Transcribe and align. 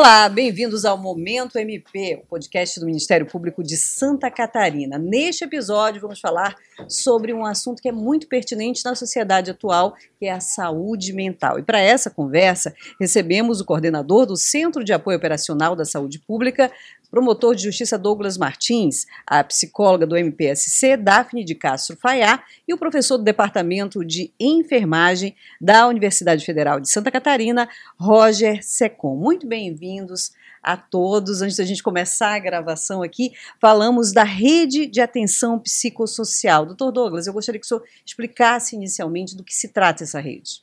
Olá, 0.00 0.30
bem-vindos 0.30 0.86
ao 0.86 0.96
Momento 0.96 1.58
MP, 1.58 2.22
o 2.22 2.26
podcast 2.26 2.80
do 2.80 2.86
Ministério 2.86 3.26
Público 3.26 3.62
de 3.62 3.76
Santa 3.76 4.30
Catarina. 4.30 4.96
Neste 4.96 5.44
episódio, 5.44 6.00
vamos 6.00 6.18
falar 6.18 6.56
sobre 6.88 7.34
um 7.34 7.44
assunto 7.44 7.82
que 7.82 7.88
é 7.88 7.92
muito 7.92 8.26
pertinente 8.26 8.82
na 8.82 8.94
sociedade 8.94 9.50
atual, 9.50 9.94
que 10.18 10.24
é 10.24 10.32
a 10.32 10.40
saúde 10.40 11.12
mental. 11.12 11.58
E 11.58 11.62
para 11.62 11.80
essa 11.80 12.08
conversa, 12.08 12.74
recebemos 12.98 13.60
o 13.60 13.64
coordenador 13.66 14.24
do 14.24 14.38
Centro 14.38 14.82
de 14.82 14.92
Apoio 14.94 15.18
Operacional 15.18 15.76
da 15.76 15.84
Saúde 15.84 16.18
Pública, 16.18 16.72
promotor 17.10 17.54
de 17.54 17.64
justiça 17.64 17.98
Douglas 17.98 18.38
Martins, 18.38 19.06
a 19.26 19.42
psicóloga 19.42 20.06
do 20.06 20.16
MPSC, 20.16 20.96
Daphne 20.96 21.44
de 21.44 21.54
Castro 21.54 21.96
Faiá, 21.96 22.42
e 22.66 22.72
o 22.72 22.78
professor 22.78 23.18
do 23.18 23.24
Departamento 23.24 24.04
de 24.04 24.32
Enfermagem 24.38 25.34
da 25.60 25.88
Universidade 25.88 26.44
Federal 26.44 26.78
de 26.80 26.90
Santa 26.90 27.10
Catarina, 27.10 27.68
Roger 27.98 28.62
Secom. 28.62 29.16
Muito 29.16 29.46
bem-vindos 29.46 30.32
a 30.62 30.76
todos. 30.76 31.42
Antes 31.42 31.56
da 31.56 31.64
gente 31.64 31.82
começar 31.82 32.34
a 32.34 32.38
gravação 32.38 33.02
aqui, 33.02 33.32
falamos 33.60 34.12
da 34.12 34.24
rede 34.24 34.86
de 34.86 35.00
atenção 35.00 35.58
psicossocial. 35.58 36.66
Doutor 36.66 36.92
Douglas, 36.92 37.26
eu 37.26 37.32
gostaria 37.32 37.60
que 37.60 37.64
o 37.64 37.68
senhor 37.68 37.82
explicasse 38.04 38.76
inicialmente 38.76 39.36
do 39.36 39.42
que 39.42 39.54
se 39.54 39.68
trata 39.68 40.04
essa 40.04 40.20
rede. 40.20 40.62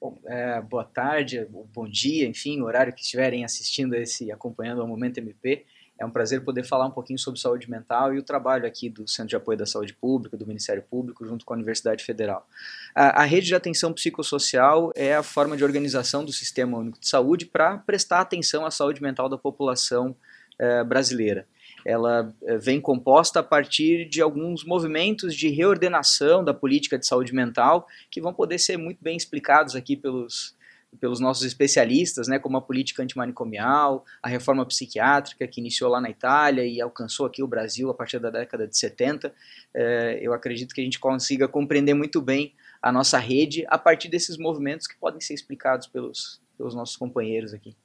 Bom, 0.00 0.18
é, 0.26 0.60
boa 0.60 0.84
tarde, 0.84 1.46
bom 1.72 1.88
dia, 1.88 2.26
enfim, 2.26 2.60
horário 2.60 2.92
que 2.92 3.02
estiverem 3.02 3.44
assistindo 3.44 3.94
esse, 3.94 4.32
acompanhando 4.32 4.82
o 4.82 4.88
Momento 4.88 5.18
MP. 5.18 5.64
É 5.98 6.04
um 6.04 6.10
prazer 6.10 6.42
poder 6.44 6.64
falar 6.64 6.86
um 6.86 6.90
pouquinho 6.90 7.18
sobre 7.18 7.38
saúde 7.38 7.70
mental 7.70 8.14
e 8.14 8.18
o 8.18 8.22
trabalho 8.22 8.66
aqui 8.66 8.88
do 8.88 9.06
Centro 9.06 9.28
de 9.28 9.36
Apoio 9.36 9.58
da 9.58 9.66
Saúde 9.66 9.92
Pública, 9.92 10.36
do 10.36 10.46
Ministério 10.46 10.82
Público, 10.82 11.24
junto 11.24 11.44
com 11.44 11.52
a 11.52 11.56
Universidade 11.56 12.02
Federal. 12.02 12.46
A, 12.94 13.22
a 13.22 13.24
rede 13.24 13.46
de 13.46 13.54
atenção 13.54 13.92
psicossocial 13.92 14.92
é 14.96 15.14
a 15.14 15.22
forma 15.22 15.56
de 15.56 15.62
organização 15.62 16.24
do 16.24 16.32
Sistema 16.32 16.78
Único 16.78 16.98
de 16.98 17.08
Saúde 17.08 17.46
para 17.46 17.78
prestar 17.78 18.20
atenção 18.20 18.66
à 18.66 18.70
saúde 18.70 19.02
mental 19.02 19.28
da 19.28 19.38
população 19.38 20.16
eh, 20.58 20.84
brasileira. 20.84 21.46
Ela 21.84 22.32
eh, 22.44 22.56
vem 22.58 22.80
composta 22.80 23.40
a 23.40 23.42
partir 23.42 24.08
de 24.08 24.20
alguns 24.20 24.64
movimentos 24.64 25.34
de 25.34 25.48
reordenação 25.48 26.44
da 26.44 26.54
política 26.54 26.98
de 26.98 27.06
saúde 27.06 27.34
mental 27.34 27.86
que 28.10 28.20
vão 28.20 28.32
poder 28.32 28.58
ser 28.58 28.76
muito 28.76 28.98
bem 29.02 29.16
explicados 29.16 29.74
aqui 29.74 29.96
pelos 29.96 30.54
pelos 31.00 31.20
nossos 31.20 31.44
especialistas, 31.44 32.28
né, 32.28 32.38
como 32.38 32.56
a 32.56 32.60
política 32.60 33.02
antimanicomial, 33.02 34.04
a 34.22 34.28
reforma 34.28 34.64
psiquiátrica 34.66 35.46
que 35.46 35.60
iniciou 35.60 35.90
lá 35.90 36.00
na 36.00 36.10
Itália 36.10 36.64
e 36.64 36.80
alcançou 36.80 37.26
aqui 37.26 37.42
o 37.42 37.46
Brasil 37.46 37.90
a 37.90 37.94
partir 37.94 38.18
da 38.18 38.30
década 38.30 38.66
de 38.66 38.76
70. 38.76 39.32
É, 39.74 40.18
eu 40.22 40.32
acredito 40.32 40.74
que 40.74 40.80
a 40.80 40.84
gente 40.84 41.00
consiga 41.00 41.48
compreender 41.48 41.94
muito 41.94 42.20
bem 42.20 42.54
a 42.80 42.92
nossa 42.92 43.18
rede 43.18 43.64
a 43.68 43.78
partir 43.78 44.08
desses 44.08 44.36
movimentos 44.36 44.86
que 44.86 44.96
podem 44.96 45.20
ser 45.20 45.34
explicados 45.34 45.86
pelos, 45.86 46.40
pelos 46.56 46.74
nossos 46.74 46.96
companheiros 46.96 47.54
aqui. 47.54 47.76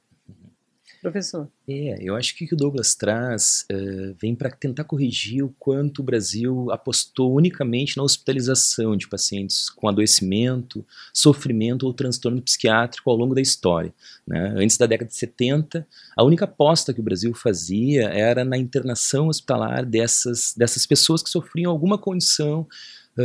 Professor. 1.00 1.48
É, 1.68 1.96
eu 2.00 2.16
acho 2.16 2.36
que 2.36 2.44
o 2.44 2.48
que 2.48 2.54
o 2.54 2.56
Douglas 2.56 2.94
traz 2.94 3.64
uh, 3.70 4.14
vem 4.20 4.34
para 4.34 4.50
tentar 4.50 4.84
corrigir 4.84 5.44
o 5.44 5.54
quanto 5.58 6.00
o 6.00 6.02
Brasil 6.02 6.70
apostou 6.72 7.36
unicamente 7.36 7.96
na 7.96 8.02
hospitalização 8.02 8.96
de 8.96 9.06
pacientes 9.08 9.70
com 9.70 9.88
adoecimento, 9.88 10.84
sofrimento 11.12 11.86
ou 11.86 11.94
transtorno 11.94 12.42
psiquiátrico 12.42 13.08
ao 13.10 13.16
longo 13.16 13.34
da 13.34 13.40
história. 13.40 13.92
Né? 14.26 14.54
Antes 14.56 14.76
da 14.76 14.86
década 14.86 15.08
de 15.08 15.16
70, 15.16 15.86
a 16.16 16.24
única 16.24 16.46
aposta 16.46 16.92
que 16.92 17.00
o 17.00 17.04
Brasil 17.04 17.32
fazia 17.32 18.08
era 18.08 18.44
na 18.44 18.58
internação 18.58 19.28
hospitalar 19.28 19.86
dessas, 19.86 20.52
dessas 20.56 20.84
pessoas 20.84 21.22
que 21.22 21.30
sofriam 21.30 21.70
alguma 21.70 21.96
condição 21.96 22.66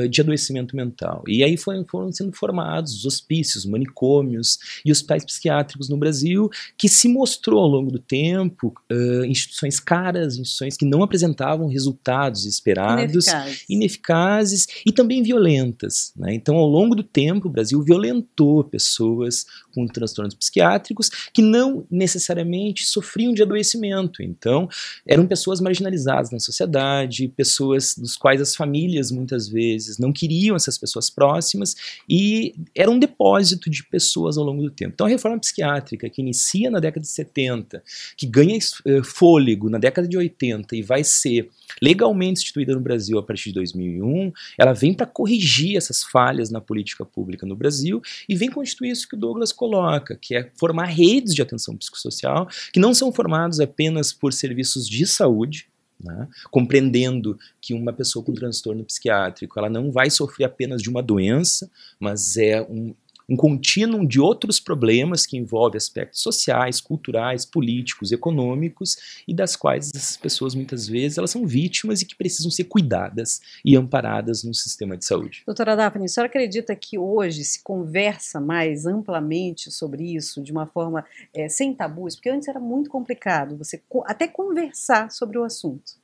de 0.09 0.21
adoecimento 0.21 0.75
mental. 0.75 1.23
E 1.27 1.43
aí 1.43 1.57
foram, 1.57 1.85
foram 1.85 2.11
sendo 2.11 2.31
formados 2.33 2.93
os 2.93 3.05
hospícios, 3.05 3.65
manicômios 3.65 4.57
e 4.85 4.91
hospitais 4.91 5.23
psiquiátricos 5.23 5.89
no 5.89 5.97
Brasil, 5.97 6.49
que 6.77 6.89
se 6.89 7.07
mostrou 7.07 7.61
ao 7.61 7.67
longo 7.67 7.91
do 7.91 7.99
tempo 7.99 8.73
uh, 8.91 9.25
instituições 9.25 9.79
caras, 9.79 10.33
instituições 10.33 10.77
que 10.77 10.85
não 10.85 11.03
apresentavam 11.03 11.67
resultados 11.67 12.45
esperados, 12.45 13.27
ineficazes, 13.27 13.65
ineficazes 13.69 14.67
e 14.85 14.91
também 14.91 15.21
violentas. 15.21 16.11
Né? 16.15 16.33
Então, 16.33 16.55
ao 16.55 16.67
longo 16.67 16.95
do 16.95 17.03
tempo, 17.03 17.47
o 17.47 17.51
Brasil 17.51 17.81
violentou 17.81 18.63
pessoas 18.63 19.45
com 19.73 19.87
transtornos 19.87 20.35
psiquiátricos 20.35 21.09
que 21.33 21.41
não 21.41 21.85
necessariamente 21.89 22.85
sofriam 22.85 23.33
de 23.33 23.41
adoecimento. 23.41 24.21
Então, 24.21 24.67
eram 25.05 25.25
pessoas 25.25 25.59
marginalizadas 25.59 26.31
na 26.31 26.39
sociedade, 26.39 27.27
pessoas 27.27 27.95
dos 27.97 28.15
quais 28.15 28.41
as 28.41 28.55
famílias 28.55 29.11
muitas 29.11 29.47
vezes 29.47 29.97
não 29.97 30.11
queriam 30.11 30.55
essas 30.55 30.77
pessoas 30.77 31.09
próximas 31.09 31.75
e 32.09 32.55
era 32.75 32.89
um 32.89 32.99
depósito 32.99 33.69
de 33.69 33.83
pessoas 33.83 34.37
ao 34.37 34.43
longo 34.43 34.61
do 34.61 34.69
tempo. 34.69 34.93
Então 34.93 35.07
a 35.07 35.09
reforma 35.09 35.39
psiquiátrica 35.39 36.09
que 36.09 36.21
inicia 36.21 36.69
na 36.69 36.79
década 36.79 37.01
de 37.01 37.07
70, 37.07 37.83
que 38.15 38.25
ganha 38.25 38.57
uh, 38.57 39.03
fôlego 39.03 39.69
na 39.69 39.77
década 39.77 40.07
de 40.07 40.17
80 40.17 40.75
e 40.75 40.81
vai 40.81 41.03
ser 41.03 41.49
legalmente 41.81 42.41
instituída 42.41 42.73
no 42.73 42.79
Brasil 42.79 43.17
a 43.17 43.23
partir 43.23 43.49
de 43.49 43.55
2001, 43.55 44.31
ela 44.57 44.73
vem 44.73 44.93
para 44.93 45.05
corrigir 45.05 45.77
essas 45.77 46.03
falhas 46.03 46.49
na 46.49 46.61
política 46.61 47.05
pública 47.05 47.45
no 47.45 47.55
Brasil 47.55 48.01
e 48.27 48.35
vem 48.35 48.49
constituir 48.49 48.91
isso 48.91 49.07
que 49.07 49.15
o 49.15 49.19
Douglas 49.19 49.51
coloca, 49.63 50.17
que 50.21 50.35
é 50.35 50.51
formar 50.59 50.85
redes 50.85 51.33
de 51.33 51.41
atenção 51.41 51.77
psicossocial 51.77 52.49
que 52.73 52.79
não 52.81 52.93
são 52.93 53.13
formados 53.13 53.61
apenas 53.61 54.11
por 54.11 54.33
serviços 54.33 54.89
de 54.89 55.07
saúde, 55.07 55.67
né? 56.03 56.27
compreendendo 56.51 57.39
que 57.61 57.73
uma 57.73 57.93
pessoa 57.93 58.25
com 58.25 58.33
transtorno 58.33 58.83
psiquiátrico 58.83 59.57
ela 59.57 59.69
não 59.69 59.89
vai 59.89 60.09
sofrer 60.09 60.43
apenas 60.43 60.81
de 60.81 60.89
uma 60.89 61.01
doença, 61.01 61.71
mas 61.97 62.35
é 62.35 62.61
um, 62.61 62.93
um 63.27 63.35
contínuo 63.35 64.07
de 64.07 64.19
outros 64.19 64.59
problemas 64.59 65.25
que 65.25 65.37
envolvem 65.37 65.77
aspectos 65.77 66.21
sociais, 66.21 66.81
culturais, 66.81 67.45
políticos, 67.45 68.11
econômicos 68.11 69.23
e 69.27 69.33
das 69.33 69.55
quais 69.55 69.91
essas 69.95 70.17
pessoas 70.17 70.55
muitas 70.55 70.87
vezes 70.87 71.17
elas 71.17 71.31
são 71.31 71.45
vítimas 71.45 72.01
e 72.01 72.05
que 72.05 72.15
precisam 72.15 72.51
ser 72.51 72.65
cuidadas 72.65 73.41
e 73.63 73.75
amparadas 73.75 74.43
no 74.43 74.53
sistema 74.53 74.97
de 74.97 75.05
saúde. 75.05 75.43
Doutora 75.45 75.75
Daphne, 75.75 76.05
a 76.05 76.07
senhora 76.07 76.29
acredita 76.29 76.75
que 76.75 76.97
hoje 76.97 77.43
se 77.43 77.63
conversa 77.63 78.39
mais 78.39 78.85
amplamente 78.85 79.71
sobre 79.71 80.15
isso 80.15 80.41
de 80.41 80.51
uma 80.51 80.65
forma 80.65 81.05
é, 81.33 81.47
sem 81.47 81.73
tabus? 81.73 82.15
Porque 82.15 82.29
antes 82.29 82.47
era 82.47 82.59
muito 82.59 82.89
complicado 82.89 83.57
você 83.57 83.81
até 84.05 84.27
conversar 84.27 85.11
sobre 85.11 85.37
o 85.37 85.43
assunto. 85.43 86.03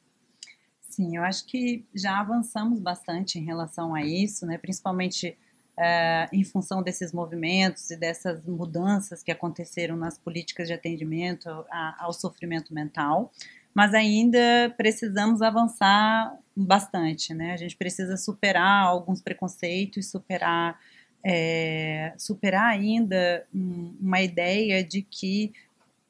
Sim, 0.99 1.15
eu 1.15 1.23
acho 1.23 1.45
que 1.45 1.85
já 1.93 2.19
avançamos 2.19 2.79
bastante 2.79 3.39
em 3.39 3.45
relação 3.45 3.93
a 3.95 4.03
isso, 4.03 4.45
né? 4.45 4.57
principalmente 4.57 5.37
uh, 5.79 6.29
em 6.33 6.43
função 6.43 6.83
desses 6.83 7.13
movimentos 7.13 7.89
e 7.89 7.97
dessas 7.97 8.45
mudanças 8.45 9.23
que 9.23 9.31
aconteceram 9.31 9.95
nas 9.95 10.17
políticas 10.17 10.67
de 10.67 10.73
atendimento 10.73 11.47
a, 11.71 12.03
ao 12.03 12.11
sofrimento 12.11 12.73
mental, 12.73 13.31
mas 13.73 13.93
ainda 13.93 14.73
precisamos 14.75 15.41
avançar 15.41 16.37
bastante, 16.55 17.33
né? 17.33 17.53
A 17.53 17.57
gente 17.57 17.77
precisa 17.77 18.17
superar 18.17 18.85
alguns 18.85 19.21
preconceitos, 19.21 20.11
superar 20.11 20.77
é, 21.21 22.13
superar 22.17 22.67
ainda 22.67 23.45
uma 23.53 24.21
ideia 24.21 24.81
de 24.83 25.01
que 25.01 25.51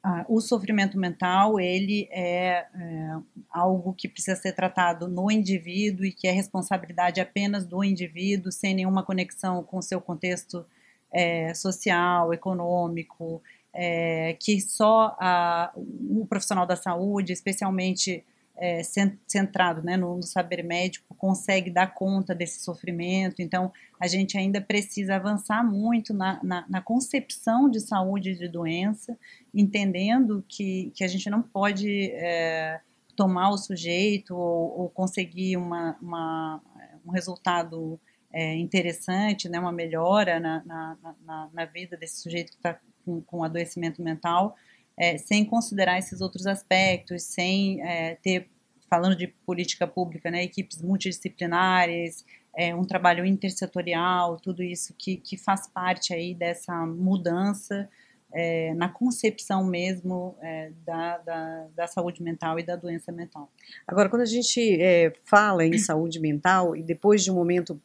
ah, 0.02 0.24
o 0.28 0.40
sofrimento 0.40 0.98
mental 0.98 1.60
ele 1.60 2.08
é, 2.10 2.66
é, 2.74 3.16
algo 3.50 3.92
que 3.92 4.08
precisa 4.08 4.34
ser 4.34 4.52
tratado 4.52 5.06
no 5.06 5.30
indivíduo 5.30 6.06
e 6.06 6.12
que 6.12 6.26
é 6.26 6.30
responsabilidade 6.30 7.20
apenas 7.20 7.66
do 7.66 7.84
indivíduo, 7.84 8.50
sem 8.50 8.74
nenhuma 8.74 9.02
conexão 9.02 9.62
com 9.62 9.76
o 9.76 9.82
seu 9.82 10.00
contexto 10.00 10.64
é, 11.12 11.52
social, 11.52 12.32
econômico, 12.32 13.42
é, 13.74 14.36
que 14.40 14.58
só 14.60 15.14
a, 15.20 15.70
o 15.76 16.26
profissional 16.26 16.66
da 16.66 16.76
saúde, 16.76 17.34
especialmente 17.34 18.24
é, 18.60 18.82
centrado 19.26 19.82
né, 19.82 19.96
no, 19.96 20.22
saber 20.22 20.62
médico 20.62 21.14
consegue 21.14 21.70
dar 21.70 21.94
conta 21.94 22.34
desse 22.34 22.60
sofrimento. 22.62 23.40
Então, 23.40 23.72
a 23.98 24.06
gente 24.06 24.36
ainda 24.36 24.60
precisa 24.60 25.16
avançar 25.16 25.64
muito 25.64 26.12
na, 26.12 26.38
na, 26.44 26.66
na 26.68 26.80
concepção 26.82 27.70
de 27.70 27.80
saúde 27.80 28.36
de 28.36 28.46
doença, 28.46 29.18
entendendo 29.54 30.44
que, 30.46 30.92
que 30.94 31.02
a 31.02 31.08
gente 31.08 31.30
não 31.30 31.40
pode 31.40 32.10
é, 32.12 32.80
tomar 33.16 33.48
o 33.48 33.56
sujeito 33.56 34.36
ou, 34.36 34.80
ou 34.80 34.88
conseguir 34.90 35.56
uma, 35.56 35.96
uma, 36.00 36.60
um 37.06 37.10
resultado 37.10 37.98
é, 38.30 38.54
interessante, 38.56 39.48
né, 39.48 39.58
uma 39.58 39.72
melhora 39.72 40.38
na, 40.38 40.62
na, 40.64 40.96
na, 41.24 41.50
na 41.52 41.64
vida 41.64 41.96
desse 41.96 42.20
sujeito 42.20 42.50
que 42.50 42.58
está 42.58 42.78
com, 43.04 43.22
com 43.22 43.42
adoecimento 43.42 44.02
mental, 44.02 44.54
é, 45.00 45.16
sem 45.16 45.46
considerar 45.46 45.98
esses 45.98 46.20
outros 46.20 46.46
aspectos, 46.46 47.22
sem 47.22 47.82
é, 47.82 48.16
ter, 48.16 48.50
falando 48.86 49.16
de 49.16 49.28
política 49.28 49.86
pública, 49.86 50.30
né, 50.30 50.44
equipes 50.44 50.82
multidisciplinares, 50.82 52.22
é, 52.54 52.74
um 52.74 52.84
trabalho 52.84 53.24
intersetorial, 53.24 54.36
tudo 54.36 54.62
isso 54.62 54.94
que, 54.98 55.16
que 55.16 55.38
faz 55.38 55.66
parte 55.66 56.12
aí 56.12 56.34
dessa 56.34 56.84
mudança 56.84 57.88
é, 58.30 58.74
na 58.74 58.90
concepção 58.90 59.64
mesmo 59.64 60.36
é, 60.42 60.70
da, 60.84 61.18
da, 61.18 61.66
da, 61.74 61.86
saúde 61.86 62.22
mental 62.22 62.58
e 62.58 62.62
da 62.62 62.76
doença 62.76 63.10
mental. 63.10 63.50
Agora, 63.86 64.08
quando 64.10 64.22
a 64.22 64.26
gente 64.26 64.80
é, 64.80 65.12
fala 65.24 65.64
em 65.64 65.78
saúde 65.78 66.20
mental 66.20 66.76
e 66.76 66.82
depois 66.82 67.24
de 67.24 67.30
um 67.30 67.34
momento 67.34 67.80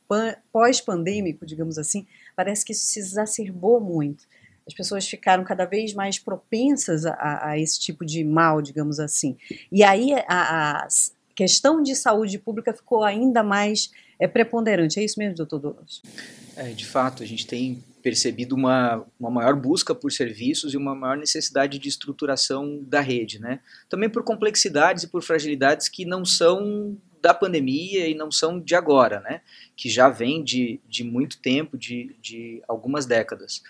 pós-pandêmico, 0.51 1.45
digamos 1.45 1.77
assim, 1.77 2.05
parece 2.35 2.65
que 2.65 2.73
isso 2.73 2.85
se 2.85 2.99
exacerbou 2.99 3.79
muito. 3.79 4.25
As 4.67 4.73
pessoas 4.73 5.07
ficaram 5.07 5.43
cada 5.43 5.65
vez 5.65 5.93
mais 5.93 6.17
propensas 6.17 7.05
a, 7.05 7.49
a 7.49 7.59
esse 7.59 7.79
tipo 7.79 8.05
de 8.05 8.23
mal, 8.23 8.61
digamos 8.61 8.99
assim. 8.99 9.37
E 9.71 9.83
aí 9.83 10.13
a, 10.27 10.83
a 10.83 10.87
questão 11.35 11.83
de 11.83 11.95
saúde 11.95 12.39
pública 12.39 12.73
ficou 12.73 13.03
ainda 13.03 13.43
mais 13.43 13.91
é, 14.19 14.27
preponderante. 14.27 14.99
É 14.99 15.03
isso 15.03 15.19
mesmo, 15.19 15.35
doutor 15.35 15.59
Douglas? 15.59 16.01
É, 16.55 16.69
de 16.69 16.85
fato, 16.85 17.21
a 17.21 17.25
gente 17.25 17.45
tem 17.45 17.83
percebido 18.01 18.55
uma, 18.55 19.03
uma 19.19 19.29
maior 19.29 19.55
busca 19.55 19.93
por 19.93 20.11
serviços 20.11 20.73
e 20.73 20.77
uma 20.77 20.95
maior 20.95 21.17
necessidade 21.17 21.77
de 21.77 21.89
estruturação 21.89 22.79
da 22.83 23.01
rede, 23.01 23.39
né? 23.39 23.59
Também 23.89 24.09
por 24.09 24.23
complexidades 24.23 25.03
e 25.03 25.07
por 25.07 25.23
fragilidades 25.23 25.89
que 25.89 26.05
não 26.05 26.23
são 26.23 26.97
da 27.21 27.33
pandemia 27.33 28.07
e 28.07 28.13
não 28.13 28.31
são 28.31 28.59
de 28.59 28.75
agora, 28.75 29.19
né? 29.21 29.41
Que 29.75 29.89
já 29.89 30.07
vem 30.07 30.43
de, 30.43 30.79
de 30.87 31.03
muito 31.03 31.39
tempo, 31.39 31.75
de, 31.75 32.15
de 32.21 32.61
algumas 32.67 33.07
décadas. 33.07 33.63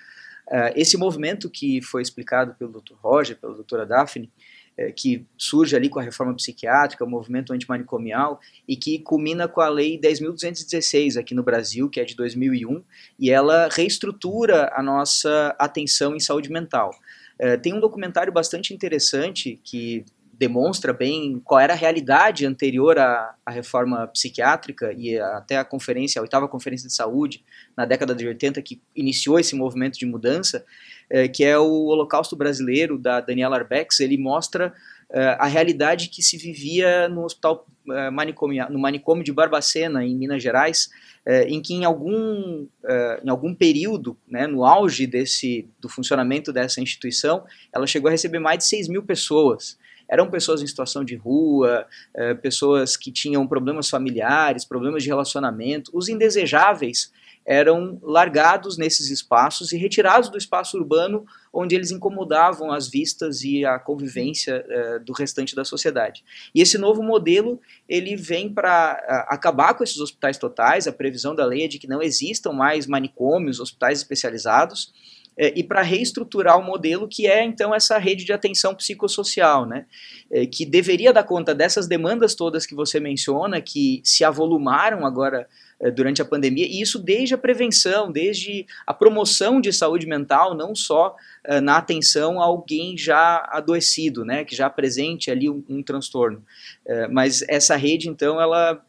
Uh, 0.47 0.71
esse 0.75 0.95
movimento 0.97 1.49
que 1.49 1.81
foi 1.81 2.01
explicado 2.01 2.53
pelo 2.55 2.71
Dr. 2.79 2.93
Roger, 3.01 3.37
pela 3.37 3.53
doutora 3.53 3.85
Daphne, 3.85 4.31
é, 4.77 4.91
que 4.91 5.25
surge 5.37 5.75
ali 5.75 5.87
com 5.87 5.99
a 5.99 6.03
reforma 6.03 6.35
psiquiátrica, 6.35 7.03
o 7.03 7.09
movimento 7.09 7.53
antimanicomial, 7.53 8.39
e 8.67 8.75
que 8.75 8.99
culmina 8.99 9.47
com 9.47 9.61
a 9.61 9.69
Lei 9.69 9.97
10.216 9.97 11.17
aqui 11.17 11.33
no 11.33 11.43
Brasil, 11.43 11.89
que 11.89 11.99
é 11.99 12.03
de 12.03 12.15
2001, 12.15 12.83
e 13.17 13.31
ela 13.31 13.69
reestrutura 13.71 14.69
a 14.75 14.83
nossa 14.83 15.55
atenção 15.57 16.15
em 16.15 16.19
saúde 16.19 16.51
mental. 16.51 16.91
É, 17.39 17.57
tem 17.57 17.73
um 17.73 17.79
documentário 17.79 18.31
bastante 18.31 18.73
interessante 18.73 19.59
que 19.63 20.05
demonstra 20.37 20.93
bem 20.93 21.41
qual 21.43 21.59
era 21.59 21.73
a 21.73 21.77
realidade 21.77 22.45
anterior 22.45 22.97
à, 22.97 23.35
à 23.45 23.51
reforma 23.51 24.07
psiquiátrica 24.07 24.93
e 24.97 25.19
até 25.19 25.57
a 25.57 25.65
conferência, 25.65 26.19
a 26.19 26.23
oitava 26.23 26.47
conferência 26.47 26.87
de 26.87 26.93
saúde, 26.93 27.43
na 27.75 27.85
década 27.85 28.13
de 28.13 28.27
80, 28.27 28.61
que 28.61 28.81
iniciou 28.95 29.39
esse 29.39 29.55
movimento 29.55 29.97
de 29.97 30.05
mudança, 30.05 30.65
é, 31.09 31.27
que 31.27 31.43
é 31.43 31.57
o 31.57 31.85
Holocausto 31.85 32.35
Brasileiro, 32.35 32.97
da 32.97 33.21
Daniela 33.21 33.57
Arbex, 33.57 33.99
ele 33.99 34.17
mostra 34.17 34.73
é, 35.11 35.37
a 35.39 35.45
realidade 35.45 36.09
que 36.09 36.21
se 36.21 36.37
vivia 36.37 37.07
no 37.07 37.23
hospital 37.23 37.65
é, 37.89 38.09
manicômio, 38.09 38.65
no 38.69 38.79
manicômio 38.79 39.23
de 39.23 39.31
Barbacena, 39.31 40.03
em 40.03 40.15
Minas 40.15 40.41
Gerais, 40.41 40.89
é, 41.25 41.43
em 41.43 41.61
que 41.61 41.73
em 41.73 41.85
algum, 41.85 42.67
é, 42.83 43.21
em 43.23 43.29
algum 43.29 43.53
período, 43.53 44.17
né, 44.27 44.47
no 44.47 44.65
auge 44.65 45.05
desse, 45.05 45.69
do 45.79 45.87
funcionamento 45.87 46.51
dessa 46.51 46.81
instituição, 46.81 47.45
ela 47.71 47.87
chegou 47.87 48.07
a 48.07 48.11
receber 48.11 48.39
mais 48.39 48.59
de 48.59 48.65
6 48.65 48.87
mil 48.87 49.03
pessoas 49.03 49.77
eram 50.07 50.29
pessoas 50.29 50.61
em 50.61 50.67
situação 50.67 51.03
de 51.03 51.15
rua, 51.15 51.85
é, 52.13 52.33
pessoas 52.33 52.95
que 52.95 53.11
tinham 53.11 53.47
problemas 53.47 53.89
familiares, 53.89 54.65
problemas 54.65 55.03
de 55.03 55.09
relacionamento. 55.09 55.91
Os 55.93 56.09
indesejáveis 56.09 57.11
eram 57.45 57.99
largados 58.01 58.75
nesses 58.75 59.11
espaços 59.11 59.71
e 59.71 59.77
retirados 59.77 60.29
do 60.29 60.37
espaço 60.37 60.77
urbano 60.77 61.25
onde 61.53 61.75
eles 61.75 61.91
incomodavam 61.91 62.71
as 62.71 62.89
vistas 62.89 63.43
e 63.43 63.63
a 63.63 63.77
convivência 63.77 64.65
uh, 64.67 65.05
do 65.05 65.13
restante 65.13 65.55
da 65.55 65.63
sociedade. 65.63 66.23
E 66.53 66.61
esse 66.61 66.77
novo 66.77 67.03
modelo 67.03 67.61
ele 67.87 68.15
vem 68.15 68.51
para 68.51 68.99
uh, 68.99 69.33
acabar 69.33 69.75
com 69.75 69.83
esses 69.83 69.99
hospitais 69.99 70.37
totais. 70.37 70.87
A 70.87 70.91
previsão 70.91 71.35
da 71.35 71.45
lei 71.45 71.65
é 71.65 71.67
de 71.67 71.77
que 71.77 71.87
não 71.87 72.01
existam 72.01 72.51
mais 72.51 72.87
manicômios, 72.87 73.59
hospitais 73.59 73.99
especializados 73.99 74.91
é, 75.37 75.53
e 75.55 75.63
para 75.63 75.81
reestruturar 75.81 76.59
o 76.59 76.63
modelo 76.63 77.07
que 77.07 77.27
é 77.27 77.43
então 77.43 77.73
essa 77.73 77.97
rede 77.97 78.23
de 78.23 78.33
atenção 78.33 78.73
psicossocial, 78.73 79.65
né, 79.65 79.85
é, 80.31 80.45
que 80.45 80.65
deveria 80.65 81.13
dar 81.13 81.23
conta 81.23 81.53
dessas 81.53 81.87
demandas 81.87 82.35
todas 82.35 82.65
que 82.65 82.75
você 82.75 82.99
menciona, 82.99 83.61
que 83.61 84.01
se 84.03 84.23
avolumaram 84.23 85.05
agora 85.05 85.47
é, 85.79 85.91
durante 85.91 86.21
a 86.21 86.25
pandemia, 86.25 86.65
e 86.65 86.81
isso 86.81 86.97
desde 86.97 87.33
a 87.33 87.37
prevenção, 87.37 88.11
desde 88.11 88.65
a 88.87 88.93
promoção 88.93 89.59
de 89.59 89.73
saúde 89.73 90.07
mental, 90.07 90.55
não 90.55 90.73
só 90.73 91.15
é, 91.43 91.59
na 91.59 91.77
atenção 91.77 92.41
a 92.41 92.45
alguém 92.45 92.97
já 92.97 93.45
adoecido, 93.51 94.23
né, 94.23 94.45
que 94.45 94.55
já 94.55 94.67
apresente 94.67 95.29
ali 95.29 95.49
um, 95.49 95.63
um 95.67 95.83
transtorno. 95.83 96.41
É, 96.87 97.07
mas 97.07 97.43
essa 97.49 97.75
rede, 97.75 98.07
então, 98.07 98.39
ela, 98.39 98.81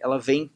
ela 0.00 0.18
vem 0.18 0.50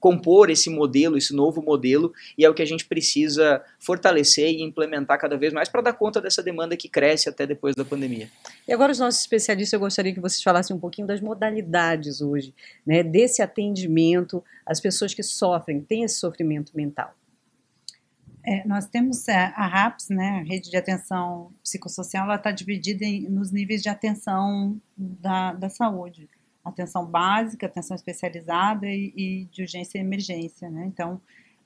compor 0.00 0.50
esse 0.50 0.70
modelo, 0.70 1.18
esse 1.18 1.34
novo 1.34 1.62
modelo, 1.62 2.12
e 2.36 2.44
é 2.44 2.50
o 2.50 2.54
que 2.54 2.62
a 2.62 2.66
gente 2.66 2.86
precisa 2.86 3.62
fortalecer 3.78 4.48
e 4.48 4.62
implementar 4.62 5.20
cada 5.20 5.36
vez 5.36 5.52
mais 5.52 5.68
para 5.68 5.82
dar 5.82 5.92
conta 5.92 6.20
dessa 6.20 6.42
demanda 6.42 6.76
que 6.76 6.88
cresce 6.88 7.28
até 7.28 7.46
depois 7.46 7.76
da 7.76 7.84
pandemia. 7.84 8.28
E 8.66 8.72
agora, 8.72 8.90
os 8.90 8.98
nossos 8.98 9.20
especialistas, 9.20 9.74
eu 9.74 9.80
gostaria 9.80 10.14
que 10.14 10.20
vocês 10.20 10.42
falassem 10.42 10.74
um 10.74 10.80
pouquinho 10.80 11.06
das 11.06 11.20
modalidades 11.20 12.22
hoje, 12.22 12.54
né, 12.84 13.02
desse 13.02 13.42
atendimento 13.42 14.42
às 14.64 14.80
pessoas 14.80 15.12
que 15.12 15.22
sofrem, 15.22 15.80
têm 15.82 16.04
esse 16.04 16.16
sofrimento 16.16 16.72
mental. 16.74 17.14
É, 18.42 18.66
nós 18.66 18.86
temos 18.86 19.28
é, 19.28 19.52
a 19.54 19.66
RAPS, 19.66 20.08
né, 20.08 20.40
a 20.40 20.48
Rede 20.48 20.70
de 20.70 20.76
Atenção 20.78 21.52
Psicossocial, 21.62 22.24
ela 22.24 22.36
está 22.36 22.50
dividida 22.50 23.04
em, 23.04 23.28
nos 23.28 23.52
níveis 23.52 23.82
de 23.82 23.90
atenção 23.90 24.80
da, 24.96 25.52
da 25.52 25.68
saúde 25.68 26.26
atenção 26.64 27.06
básica, 27.06 27.66
atenção 27.66 27.94
especializada 27.94 28.86
e, 28.86 29.12
e 29.16 29.44
de 29.50 29.62
urgência 29.62 29.98
e 29.98 30.00
emergência, 30.00 30.68
né? 30.68 30.84
Então, 30.86 31.20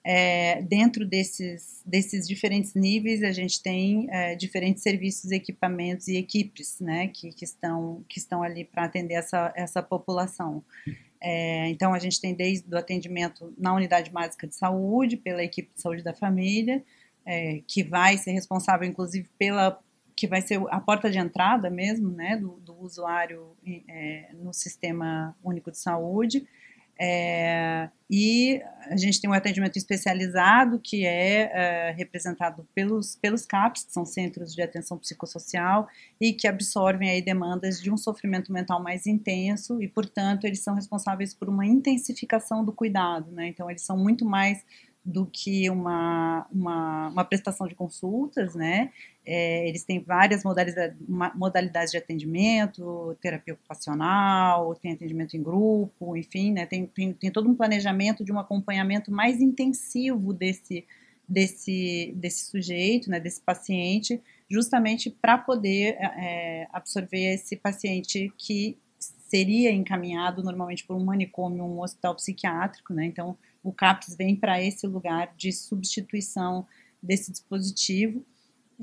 é, 0.07 0.61
dentro 0.61 1.07
desses, 1.07 1.83
desses 1.87 2.29
diferentes 2.29 2.75
níveis, 2.75 3.23
a 3.23 3.33
gente 3.33 3.63
tem 3.63 4.07
é, 4.11 4.37
diferentes 4.37 4.83
serviços, 4.83 5.31
equipamentos 5.31 6.09
e 6.09 6.19
equipes, 6.19 6.79
né, 6.79 7.09
que, 7.09 7.33
que, 7.33 7.45
estão, 7.45 8.05
que 8.07 8.19
estão 8.19 8.43
ali 8.43 8.67
para 8.67 8.85
atender 8.85 9.15
essa, 9.15 9.51
essa 9.57 9.83
população. 9.83 10.63
É, 11.19 11.71
então, 11.71 11.95
a 11.95 11.99
gente 11.99 12.21
tem 12.21 12.35
desde 12.35 12.69
o 12.73 12.77
atendimento 12.77 13.55
na 13.57 13.75
unidade 13.75 14.11
básica 14.11 14.47
de 14.47 14.55
saúde, 14.55 15.17
pela 15.17 15.43
equipe 15.43 15.71
de 15.75 15.81
saúde 15.81 16.03
da 16.03 16.13
família, 16.13 16.85
é, 17.25 17.63
que 17.67 17.83
vai 17.83 18.19
ser 18.19 18.33
responsável, 18.33 18.87
inclusive, 18.87 19.27
pela 19.39 19.81
que 20.17 20.27
vai 20.27 20.41
ser 20.41 20.61
a 20.71 20.81
porta 20.81 21.11
de 21.11 21.19
entrada 21.19 21.69
mesmo, 21.71 22.11
né, 22.11 22.37
do, 22.37 22.61
do 22.61 22.75
usuário 22.81 23.57
é, 23.89 24.31
no 24.35 24.53
sistema 24.53 25.37
único 25.43 25.71
de 25.71 25.79
saúde. 25.79 26.47
É, 26.97 27.89
e 28.09 28.63
a 28.89 28.97
gente 28.97 29.21
tem 29.21 29.29
um 29.29 29.33
atendimento 29.33 29.77
especializado 29.77 30.79
que 30.79 31.05
é, 31.05 31.51
é, 31.53 31.91
representado 31.91 32.67
pelos, 32.73 33.17
pelos 33.17 33.45
CAPs, 33.45 33.85
que 33.85 33.93
são 33.93 34.05
Centros 34.05 34.55
de 34.55 34.63
Atenção 34.63 34.97
Psicossocial, 34.99 35.89
e 36.21 36.33
que 36.33 36.47
absorvem 36.47 37.11
aí 37.11 37.21
demandas 37.21 37.81
de 37.81 37.91
um 37.91 37.97
sofrimento 37.97 38.53
mental 38.53 38.81
mais 38.81 39.07
intenso 39.07 39.83
e, 39.83 39.89
portanto, 39.89 40.45
eles 40.45 40.61
são 40.61 40.75
responsáveis 40.75 41.35
por 41.35 41.49
uma 41.49 41.67
intensificação 41.67 42.65
do 42.65 42.73
cuidado, 42.73 43.33
né? 43.33 43.49
Então, 43.49 43.69
eles 43.69 43.83
são 43.83 43.99
muito 43.99 44.25
mais 44.25 44.65
do 45.05 45.27
que 45.27 45.69
uma, 45.69 46.47
uma, 46.51 47.09
uma 47.09 47.25
prestação 47.25 47.67
de 47.67 47.75
consultas, 47.75 48.55
né? 48.55 48.91
É, 49.27 49.69
eles 49.69 49.85
têm 49.85 50.01
várias 50.01 50.43
modalidades, 50.43 50.97
modalidades 51.35 51.91
de 51.91 51.99
atendimento, 51.99 53.15
terapia 53.21 53.53
ocupacional, 53.53 54.75
tem 54.77 54.93
atendimento 54.93 55.37
em 55.37 55.43
grupo, 55.43 56.17
enfim, 56.17 56.53
né? 56.53 56.65
Tem, 56.65 56.87
tem, 56.87 57.13
tem 57.13 57.31
todo 57.31 57.51
um 57.51 57.55
planejamento 57.55 58.25
de 58.25 58.33
um 58.33 58.39
acompanhamento 58.39 59.13
mais 59.13 59.43
intensivo 59.43 60.33
desse, 60.33 60.87
desse, 61.29 62.15
desse 62.17 62.47
sujeito, 62.47 63.11
né? 63.11 63.21
Desse 63.21 63.43
paciente, 63.43 64.23
justamente 64.49 65.11
para 65.11 65.37
poder 65.37 65.99
é, 66.01 66.67
absorver 66.73 67.35
esse 67.35 67.57
paciente 67.57 68.33
que 68.39 68.79
seria 68.99 69.71
encaminhado 69.71 70.43
normalmente 70.43 70.87
por 70.87 70.97
um 70.97 71.05
manicômio, 71.05 71.63
um 71.63 71.81
hospital 71.81 72.15
psiquiátrico, 72.15 72.95
né? 72.95 73.05
Então, 73.05 73.37
o 73.65 73.73
CAPS 73.73 74.15
vem 74.15 74.37
para 74.37 74.63
esse 74.63 74.87
lugar 74.87 75.35
de 75.37 75.51
substituição 75.51 76.67
desse 77.03 77.33
dispositivo 77.33 78.25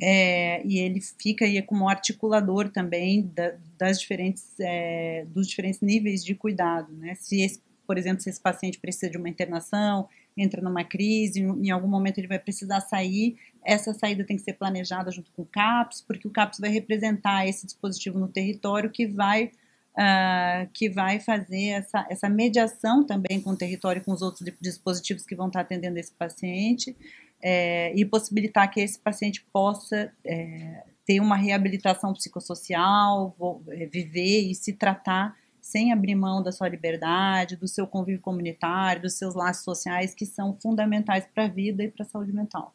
é, 0.01 0.65
e 0.65 0.79
ele 0.79 0.99
fica 1.01 1.45
aí 1.45 1.61
como 1.61 1.87
articulador 1.87 2.69
também 2.69 3.29
da, 3.33 3.53
das 3.77 3.99
diferentes, 3.99 4.59
é, 4.59 5.25
dos 5.29 5.47
diferentes 5.47 5.81
níveis 5.81 6.23
de 6.23 6.33
cuidado, 6.33 6.91
né? 6.93 7.15
Se 7.15 7.41
esse, 7.41 7.61
por 7.85 7.97
exemplo, 7.97 8.21
se 8.21 8.29
esse 8.29 8.39
paciente 8.39 8.79
precisa 8.79 9.09
de 9.09 9.17
uma 9.17 9.29
internação, 9.29 10.07
entra 10.35 10.61
numa 10.61 10.83
crise, 10.83 11.41
em 11.41 11.69
algum 11.71 11.89
momento 11.89 12.17
ele 12.17 12.27
vai 12.27 12.39
precisar 12.39 12.79
sair, 12.79 13.37
essa 13.63 13.93
saída 13.93 14.23
tem 14.23 14.37
que 14.37 14.43
ser 14.43 14.53
planejada 14.53 15.11
junto 15.11 15.29
com 15.33 15.41
o 15.41 15.45
CAPS, 15.45 16.01
porque 16.01 16.27
o 16.27 16.31
CAPS 16.31 16.59
vai 16.59 16.69
representar 16.69 17.45
esse 17.45 17.65
dispositivo 17.65 18.17
no 18.17 18.29
território 18.29 18.89
que 18.89 19.05
vai 19.05 19.51
uh, 19.97 20.69
que 20.73 20.89
vai 20.89 21.19
fazer 21.19 21.69
essa, 21.69 22.05
essa 22.09 22.29
mediação 22.29 23.05
também 23.05 23.41
com 23.41 23.51
o 23.51 23.57
território 23.57 24.03
com 24.03 24.11
os 24.11 24.21
outros 24.21 24.47
dispositivos 24.59 25.25
que 25.25 25.35
vão 25.35 25.47
estar 25.47 25.61
atendendo 25.61 25.97
esse 25.97 26.13
paciente 26.13 26.95
é, 27.41 27.93
e 27.95 28.05
possibilitar 28.05 28.69
que 28.69 28.79
esse 28.79 28.99
paciente 28.99 29.45
possa 29.51 30.11
é, 30.23 30.83
ter 31.05 31.19
uma 31.19 31.35
reabilitação 31.35 32.13
psicossocial, 32.13 33.35
é, 33.69 33.85
viver 33.87 34.41
e 34.41 34.55
se 34.55 34.73
tratar 34.73 35.35
sem 35.59 35.93
abrir 35.93 36.15
mão 36.15 36.41
da 36.41 36.51
sua 36.51 36.67
liberdade, 36.67 37.55
do 37.55 37.67
seu 37.67 37.85
convívio 37.85 38.21
comunitário, 38.21 39.03
dos 39.03 39.13
seus 39.13 39.35
laços 39.35 39.63
sociais 39.63 40.13
que 40.13 40.25
são 40.25 40.57
fundamentais 40.59 41.25
para 41.33 41.45
a 41.45 41.47
vida 41.47 41.83
e 41.83 41.91
para 41.91 42.03
a 42.03 42.09
saúde 42.09 42.33
mental. 42.33 42.73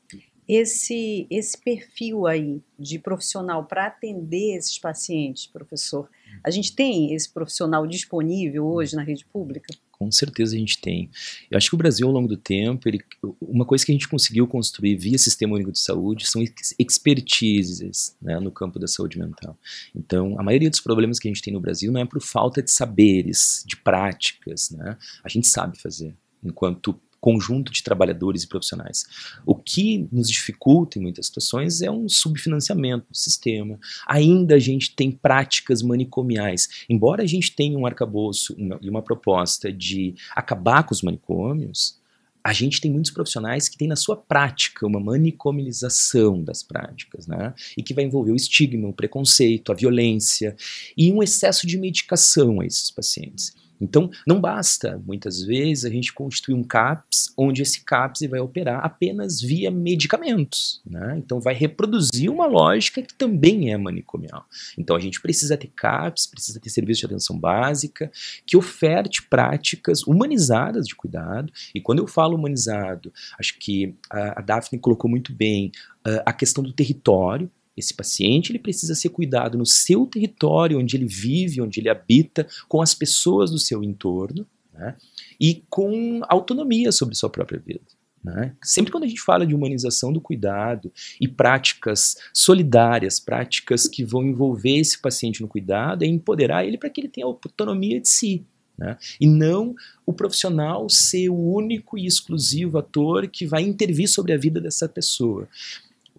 esse, 0.49 1.27
esse 1.29 1.59
perfil 1.59 2.27
aí 2.27 2.63
de 2.79 2.99
profissional 2.99 3.65
para 3.65 3.87
atender 3.87 4.57
esses 4.57 4.79
pacientes, 4.79 5.47
professor, 5.47 6.09
a 6.45 6.51
gente 6.51 6.75
tem 6.75 7.15
esse 7.15 7.29
profissional 7.29 7.87
disponível 7.87 8.67
hoje 8.67 8.95
na 8.97 9.03
rede 9.03 9.25
pública? 9.27 9.75
Com 9.91 10.13
certeza 10.13 10.55
a 10.55 10.59
gente 10.59 10.79
tem. 10.79 11.11
Eu 11.51 11.57
acho 11.57 11.71
que 11.71 11.75
o 11.75 11.79
Brasil, 11.79 12.07
ao 12.07 12.13
longo 12.13 12.29
do 12.29 12.37
tempo, 12.37 12.87
ele, 12.87 13.03
uma 13.41 13.65
coisa 13.65 13.85
que 13.85 13.91
a 13.91 13.95
gente 13.95 14.09
conseguiu 14.09 14.47
construir 14.47 14.95
via 14.97 15.17
Sistema 15.17 15.55
Único 15.55 15.73
de 15.73 15.79
Saúde 15.79 16.27
são 16.27 16.45
expertises 16.79 18.15
né, 18.21 18.39
no 18.39 18.51
campo 18.51 18.79
da 18.79 18.87
saúde 18.87 19.19
mental. 19.19 19.59
Então, 19.95 20.39
a 20.39 20.43
maioria 20.43 20.69
dos 20.69 20.81
problemas 20.81 21.19
que 21.19 21.29
a 21.29 21.31
gente 21.31 21.43
tem 21.43 21.53
no 21.53 21.61
Brasil 21.61 21.91
não 21.91 22.01
é 22.01 22.05
por 22.05 22.21
falta 22.21 22.63
de 22.63 22.71
saberes, 22.71 23.65
de 23.67 23.77
práticas. 23.77 24.71
Né? 24.71 24.99
A 25.25 25.29
gente 25.31 25.49
sabe 25.49 25.81
fazer 25.81 26.15
enquanto 26.45 27.01
conjunto 27.27 27.73
de 27.73 27.83
trabalhadores 27.83 28.45
e 28.45 28.47
profissionais. 28.47 29.05
O 29.45 29.53
que 29.53 30.07
nos 30.13 30.31
dificulta 30.31 30.97
em 30.97 31.03
muitas 31.03 31.27
situações 31.27 31.83
é 31.83 31.91
um 31.91 32.09
subfinanciamento 32.09 33.07
do 33.11 33.17
sistema. 33.17 33.81
Ainda 34.07 34.55
a 34.55 34.59
gente 34.61 34.95
tem 34.95 35.11
práticas 35.11 35.83
manicomiais. 35.83 36.69
Embora 36.89 37.25
a 37.25 37.27
gente 37.27 37.51
tenha 37.51 37.77
um 37.77 37.85
arcabouço 37.85 38.55
e 38.57 38.63
uma, 38.63 38.79
uma 38.81 39.03
proposta 39.03 39.73
de 39.73 40.15
acabar 40.37 40.85
com 40.85 40.95
os 40.95 41.03
manicômios, 41.03 41.99
a 42.45 42.53
gente 42.53 42.81
tem 42.81 42.93
muitos 42.93 43.11
profissionais 43.11 43.69
que 43.69 43.77
têm 43.77 43.89
na 43.89 43.97
sua 43.97 44.17
prática 44.17 44.87
uma 44.87 45.01
manicomização 45.01 46.45
das 46.45 46.63
práticas, 46.63 47.27
né? 47.27 47.53
E 47.77 47.83
que 47.83 47.93
vai 47.93 48.05
envolver 48.05 48.31
o 48.31 48.37
estigma, 48.37 48.87
o 48.87 48.93
preconceito, 48.93 49.73
a 49.73 49.75
violência 49.75 50.55
e 50.97 51.13
um 51.13 51.25
excesso 51.25 51.67
de 51.67 51.77
medicação 51.77 52.61
a 52.61 52.67
esses 52.67 52.89
pacientes. 52.89 53.66
Então, 53.81 54.11
não 54.27 54.41
basta, 54.41 55.01
muitas 55.05 55.43
vezes, 55.43 55.85
a 55.85 55.91
gente 55.91 56.13
constituir 56.13 56.55
um 56.55 56.63
CAPS, 56.63 57.33
onde 57.37 57.63
esse 57.63 57.85
CAPS 57.85 58.23
vai 58.29 58.41
operar 58.41 58.85
apenas 58.85 59.41
via 59.41 59.71
medicamentos. 59.71 60.81
Né? 60.87 61.17
Então, 61.19 61.41
vai 61.41 61.55
reproduzir 61.55 62.31
uma 62.31 62.47
lógica 62.47 63.03
que 63.03 63.15
também 63.15 63.73
é 63.73 63.77
manicomial. 63.77 64.47
Então, 64.79 64.97
a 64.97 65.01
gente 65.01 65.21
precisa 65.21 65.57
ter 65.57 65.71
CAPS, 65.75 66.27
precisa 66.27 66.61
ter 66.61 66.71
serviço 66.71 67.01
de 67.01 67.07
atenção 67.07 67.39
básica, 67.39 68.11
que 68.47 68.57
oferte 68.57 69.23
práticas 69.23 70.03
humanizadas 70.03 70.87
de 70.87 70.95
cuidado. 70.95 71.53
E 71.75 71.81
quando 71.81 71.99
eu 71.99 72.07
falo 72.07 72.37
humanizado, 72.37 73.13
acho 73.39 73.59
que 73.59 73.95
a, 74.11 74.41
a 74.41 74.43
Daphne 74.43 74.79
colocou 74.79 75.11
muito 75.11 75.33
bem 75.33 75.71
uh, 76.07 76.23
a 76.25 76.33
questão 76.33 76.63
do 76.63 76.73
território. 76.73 77.51
Esse 77.77 77.95
paciente 77.95 78.51
ele 78.51 78.59
precisa 78.59 78.95
ser 78.95 79.11
cuidado 79.11 79.59
no 79.59 79.67
seu 79.67 80.07
território, 80.07 80.79
onde 80.79 80.97
ele 80.97 81.07
vive, 81.07 81.61
onde 81.61 81.81
ele 81.81 81.89
habita, 81.89 82.47
com 82.69 82.81
as 82.81 82.95
pessoas 82.95 83.51
do 83.51 83.59
seu 83.59 83.85
entorno, 83.85 84.47
né? 84.73 84.97
e 85.41 85.63
com 85.69 86.21
autonomia 86.29 86.91
sobre 86.93 87.15
sua 87.15 87.31
própria 87.31 87.59
vida. 87.59 87.81
Né? 88.27 88.53
Sempre 88.61 88.91
quando 88.91 89.05
a 89.05 89.07
gente 89.07 89.21
fala 89.21 89.47
de 89.47 89.55
humanização 89.55 90.13
do 90.13 90.21
cuidado 90.21 90.93
e 91.21 91.29
práticas 91.29 92.17
solidárias, 92.33 93.21
práticas 93.21 93.87
que 93.87 94.05
vão 94.05 94.25
envolver 94.25 94.79
esse 94.79 95.01
paciente 95.01 95.41
no 95.41 95.47
cuidado, 95.47 96.03
é 96.03 96.07
empoderar 96.07 96.65
ele 96.65 96.77
para 96.77 96.91
que 96.91 97.01
ele 97.01 97.09
tenha 97.09 97.27
autonomia 97.27 98.01
de 98.01 98.09
si. 98.09 98.45
Né? 98.77 98.97
E 99.21 99.27
não 99.27 99.75
o 100.05 100.13
profissional 100.13 100.89
ser 100.91 101.29
o 101.29 101.39
único 101.39 101.97
e 101.97 102.05
exclusivo 102.05 102.79
ator 102.79 103.29
que 103.29 103.47
vai 103.47 103.63
intervir 103.63 104.09
sobre 104.09 104.33
a 104.33 104.37
vida 104.37 104.61
dessa 104.61 104.89
pessoa. 104.89 105.49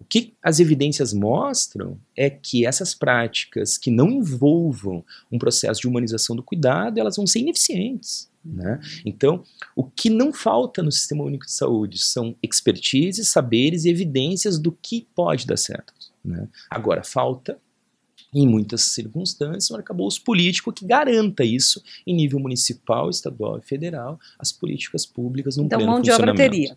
O 0.00 0.04
que 0.04 0.32
as 0.42 0.60
evidências 0.60 1.12
mostram 1.12 1.98
é 2.16 2.30
que 2.30 2.64
essas 2.64 2.94
práticas 2.94 3.76
que 3.76 3.90
não 3.90 4.08
envolvam 4.08 5.04
um 5.30 5.38
processo 5.38 5.80
de 5.80 5.88
humanização 5.88 6.36
do 6.36 6.42
cuidado, 6.42 6.98
elas 6.98 7.16
vão 7.16 7.26
ser 7.26 7.40
ineficientes. 7.40 8.30
Né? 8.44 8.80
Então, 9.04 9.42
o 9.74 9.84
que 9.84 10.08
não 10.08 10.32
falta 10.32 10.82
no 10.82 10.92
Sistema 10.92 11.24
Único 11.24 11.44
de 11.44 11.52
Saúde 11.52 11.98
são 11.98 12.34
expertise, 12.42 13.24
saberes 13.24 13.84
e 13.84 13.90
evidências 13.90 14.58
do 14.58 14.72
que 14.72 15.06
pode 15.14 15.46
dar 15.46 15.56
certo. 15.56 15.92
Né? 16.24 16.48
Agora, 16.70 17.02
falta 17.02 17.58
em 18.32 18.46
muitas 18.46 18.82
circunstâncias, 18.82 19.70
um 19.70 19.76
arcabouço 19.76 20.22
político 20.22 20.72
que 20.72 20.84
garanta 20.84 21.44
isso 21.44 21.82
em 22.06 22.14
nível 22.14 22.38
municipal, 22.38 23.08
estadual 23.08 23.58
e 23.58 23.62
federal, 23.62 24.18
as 24.38 24.52
políticas 24.52 25.06
públicas 25.06 25.56
no 25.56 25.64
então, 25.64 25.78
pleno 25.78 25.92
mão 25.92 26.00
de 26.00 26.10
obra 26.10 26.34
teria. 26.34 26.76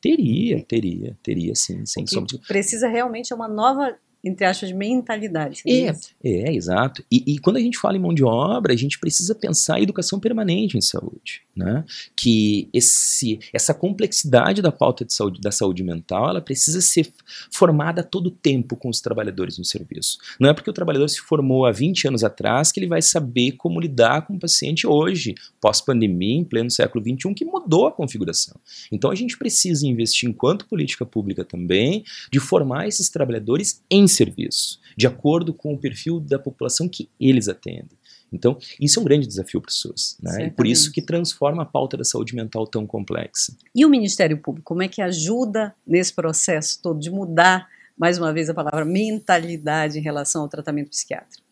Teria, 0.00 0.64
teria, 0.64 1.16
teria 1.22 1.54
sim, 1.54 1.84
sem 1.84 2.06
sombra 2.06 2.38
de... 2.38 2.46
Precisa 2.46 2.88
realmente 2.88 3.32
é 3.32 3.36
uma 3.36 3.48
nova 3.48 3.98
entre 4.22 4.44
aspas, 4.44 4.68
de 4.68 4.74
mentalidade. 4.74 5.62
É, 5.66 5.92
é, 6.22 6.54
exato. 6.54 7.02
E, 7.10 7.34
e, 7.34 7.38
quando 7.38 7.56
a 7.56 7.60
gente 7.60 7.78
fala 7.78 7.96
em 7.96 8.00
mão 8.00 8.12
de 8.12 8.22
obra, 8.22 8.72
a 8.72 8.76
gente 8.76 8.98
precisa 8.98 9.34
pensar 9.34 9.78
em 9.78 9.82
educação 9.84 10.20
permanente 10.20 10.76
em 10.76 10.80
saúde. 10.80 11.42
Né? 11.56 11.84
Que 12.14 12.68
esse, 12.72 13.38
essa 13.52 13.74
complexidade 13.74 14.62
da 14.62 14.70
pauta 14.70 15.04
de 15.04 15.12
saúde, 15.12 15.40
da 15.40 15.50
saúde 15.50 15.82
mental 15.82 16.30
ela 16.30 16.40
precisa 16.40 16.80
ser 16.80 17.12
formada 17.50 18.00
a 18.00 18.04
todo 18.04 18.30
tempo 18.30 18.76
com 18.76 18.88
os 18.88 19.00
trabalhadores 19.00 19.58
no 19.58 19.64
serviço. 19.64 20.18
Não 20.38 20.48
é 20.48 20.54
porque 20.54 20.70
o 20.70 20.72
trabalhador 20.72 21.08
se 21.08 21.20
formou 21.20 21.66
há 21.66 21.72
20 21.72 22.08
anos 22.08 22.24
atrás 22.24 22.70
que 22.72 22.80
ele 22.80 22.86
vai 22.86 23.02
saber 23.02 23.52
como 23.52 23.80
lidar 23.80 24.26
com 24.26 24.34
o 24.34 24.38
paciente 24.38 24.86
hoje, 24.86 25.34
pós-pandemia, 25.60 26.36
em 26.36 26.44
pleno 26.44 26.70
século 26.70 27.02
XXI, 27.04 27.34
que 27.34 27.44
mudou 27.44 27.86
a 27.86 27.92
configuração. 27.92 28.56
Então 28.90 29.10
a 29.10 29.14
gente 29.14 29.36
precisa 29.36 29.86
investir, 29.86 30.28
enquanto 30.28 30.66
política 30.66 31.04
pública 31.04 31.44
também, 31.44 32.04
de 32.30 32.38
formar 32.38 32.86
esses 32.86 33.08
trabalhadores 33.08 33.82
em 33.90 34.06
serviço, 34.10 34.80
de 34.96 35.06
acordo 35.06 35.52
com 35.54 35.74
o 35.74 35.78
perfil 35.78 36.20
da 36.20 36.38
população 36.38 36.88
que 36.88 37.08
eles 37.18 37.48
atendem. 37.48 37.98
Então, 38.32 38.56
isso 38.80 38.98
é 38.98 39.02
um 39.02 39.04
grande 39.04 39.26
desafio 39.26 39.60
para 39.60 39.70
o 39.70 39.72
SUS, 39.72 40.16
né? 40.22 40.46
E 40.46 40.50
por 40.50 40.66
isso 40.66 40.92
que 40.92 41.02
transforma 41.02 41.62
a 41.62 41.66
pauta 41.66 41.96
da 41.96 42.04
saúde 42.04 42.34
mental 42.34 42.66
tão 42.66 42.86
complexa. 42.86 43.56
E 43.74 43.84
o 43.84 43.88
Ministério 43.88 44.38
Público, 44.38 44.66
como 44.66 44.82
é 44.82 44.88
que 44.88 45.02
ajuda 45.02 45.74
nesse 45.84 46.12
processo 46.12 46.80
todo 46.80 47.00
de 47.00 47.10
mudar, 47.10 47.68
mais 47.98 48.18
uma 48.18 48.32
vez 48.32 48.48
a 48.48 48.54
palavra 48.54 48.84
mentalidade 48.84 49.98
em 49.98 50.02
relação 50.02 50.42
ao 50.42 50.48
tratamento 50.48 50.90
psiquiátrico? 50.90 51.44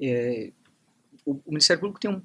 É, 0.00 0.50
o, 1.24 1.32
o, 1.46 1.50
Ministério 1.50 1.80
Público 1.80 2.00
tem 2.00 2.10
um, 2.10 2.20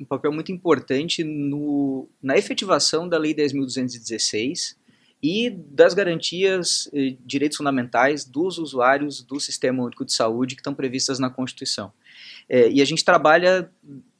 um 0.00 0.04
papel 0.04 0.32
muito 0.32 0.52
importante 0.52 1.24
no, 1.24 2.08
na 2.22 2.36
efetivação 2.36 3.08
da 3.08 3.18
Lei 3.18 3.34
10.216 3.34 4.76
e 5.24 5.48
das 5.48 5.94
garantias 5.94 6.86
eh, 6.92 7.16
direitos 7.24 7.56
fundamentais 7.56 8.26
dos 8.26 8.58
usuários 8.58 9.22
do 9.22 9.40
Sistema 9.40 9.82
Único 9.82 10.04
de 10.04 10.12
Saúde 10.12 10.54
que 10.54 10.60
estão 10.60 10.74
previstas 10.74 11.18
na 11.18 11.30
Constituição. 11.30 11.90
É, 12.46 12.68
e 12.68 12.82
a 12.82 12.84
gente 12.84 13.02
trabalha 13.02 13.70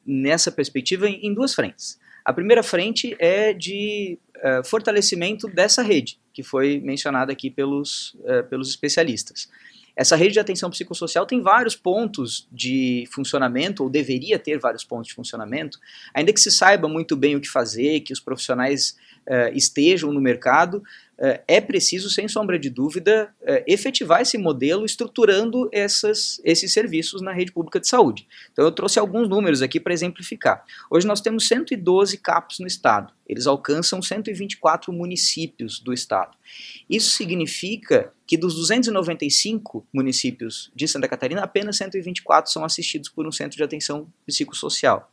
nessa 0.06 0.50
perspectiva 0.50 1.06
em, 1.06 1.26
em, 1.26 1.34
duas 1.34 1.54
frentes. 1.54 2.00
A 2.24 2.32
primeira 2.32 2.62
frente 2.62 3.14
é 3.18 3.52
de 3.52 4.18
é, 4.36 4.64
fortalecimento 4.64 5.46
dessa 5.46 5.82
rede, 5.82 6.18
que 6.32 6.42
foi 6.42 6.80
mencionada 6.80 7.30
aqui 7.30 7.50
pelos, 7.50 8.16
é, 8.24 8.42
pelos 8.42 8.70
especialistas. 8.70 9.50
Essa 9.94 10.16
rede 10.16 10.32
de 10.32 10.40
atenção 10.40 10.70
psicossocial 10.70 11.26
tem 11.26 11.42
vários 11.42 11.76
pontos 11.76 12.48
de 12.50 13.06
funcionamento, 13.12 13.82
ou 13.82 13.90
deveria 13.90 14.38
ter 14.38 14.58
vários 14.58 14.84
pontos 14.84 15.08
de 15.08 15.14
funcionamento, 15.14 15.78
ainda 16.14 16.32
que 16.32 16.40
se 16.40 16.50
saiba 16.50 16.88
muito 16.88 17.14
bem 17.14 17.36
o 17.36 17.40
que 17.42 17.48
fazer, 17.48 18.00
que 18.00 18.12
os 18.12 18.20
profissionais 18.20 18.96
estejam 19.54 20.12
no 20.12 20.20
mercado, 20.20 20.82
uh, 21.18 21.40
é 21.46 21.60
preciso, 21.60 22.10
sem 22.10 22.28
sombra 22.28 22.58
de 22.58 22.68
dúvida, 22.68 23.34
uh, 23.42 23.64
efetivar 23.66 24.20
esse 24.20 24.36
modelo 24.36 24.84
estruturando 24.84 25.68
essas, 25.72 26.40
esses 26.44 26.72
serviços 26.72 27.22
na 27.22 27.32
rede 27.32 27.52
pública 27.52 27.80
de 27.80 27.88
saúde. 27.88 28.26
Então 28.52 28.64
eu 28.64 28.72
trouxe 28.72 28.98
alguns 28.98 29.28
números 29.28 29.62
aqui 29.62 29.80
para 29.80 29.92
exemplificar. 29.92 30.64
Hoje 30.90 31.06
nós 31.06 31.20
temos 31.20 31.46
112 31.48 32.18
CAPs 32.18 32.58
no 32.58 32.66
estado, 32.66 33.12
eles 33.26 33.46
alcançam 33.46 34.02
124 34.02 34.92
municípios 34.92 35.80
do 35.80 35.92
estado. 35.92 36.36
Isso 36.88 37.10
significa 37.10 38.12
que 38.26 38.36
dos 38.36 38.54
295 38.54 39.86
municípios 39.92 40.70
de 40.74 40.88
Santa 40.88 41.08
Catarina, 41.08 41.42
apenas 41.42 41.76
124 41.76 42.50
são 42.50 42.64
assistidos 42.64 43.08
por 43.08 43.26
um 43.26 43.32
centro 43.32 43.56
de 43.56 43.62
atenção 43.62 44.06
psicossocial. 44.26 45.10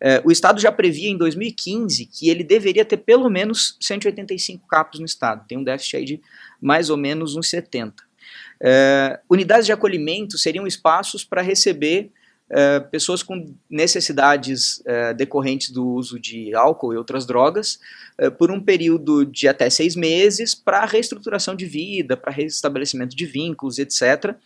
É, 0.00 0.22
o 0.24 0.30
Estado 0.30 0.60
já 0.60 0.72
previa 0.72 1.08
em 1.08 1.16
2015 1.16 2.06
que 2.06 2.28
ele 2.28 2.44
deveria 2.44 2.84
ter 2.84 2.98
pelo 2.98 3.28
menos 3.28 3.76
185 3.80 4.66
capos 4.66 5.00
no 5.00 5.06
Estado, 5.06 5.46
tem 5.46 5.58
um 5.58 5.64
déficit 5.64 5.96
aí 5.96 6.04
de 6.04 6.20
mais 6.60 6.90
ou 6.90 6.96
menos 6.96 7.36
uns 7.36 7.48
70. 7.48 8.02
É, 8.60 9.20
unidades 9.30 9.66
de 9.66 9.72
acolhimento 9.72 10.38
seriam 10.38 10.66
espaços 10.66 11.24
para 11.24 11.42
receber 11.42 12.10
é, 12.50 12.80
pessoas 12.80 13.22
com 13.22 13.54
necessidades 13.70 14.82
decorrentes 15.16 15.70
do 15.70 15.86
uso 15.86 16.20
de 16.20 16.54
álcool 16.54 16.92
e 16.92 16.96
outras 16.96 17.24
drogas 17.24 17.78
por 18.38 18.50
um 18.50 18.60
período 18.60 19.24
de 19.24 19.48
até 19.48 19.68
seis 19.70 19.96
meses 19.96 20.54
para 20.54 20.84
reestruturação 20.84 21.56
de 21.56 21.64
vida, 21.64 22.16
para 22.16 22.30
restabelecimento 22.30 23.16
de 23.16 23.26
vínculos, 23.26 23.78
etc. 23.78 24.36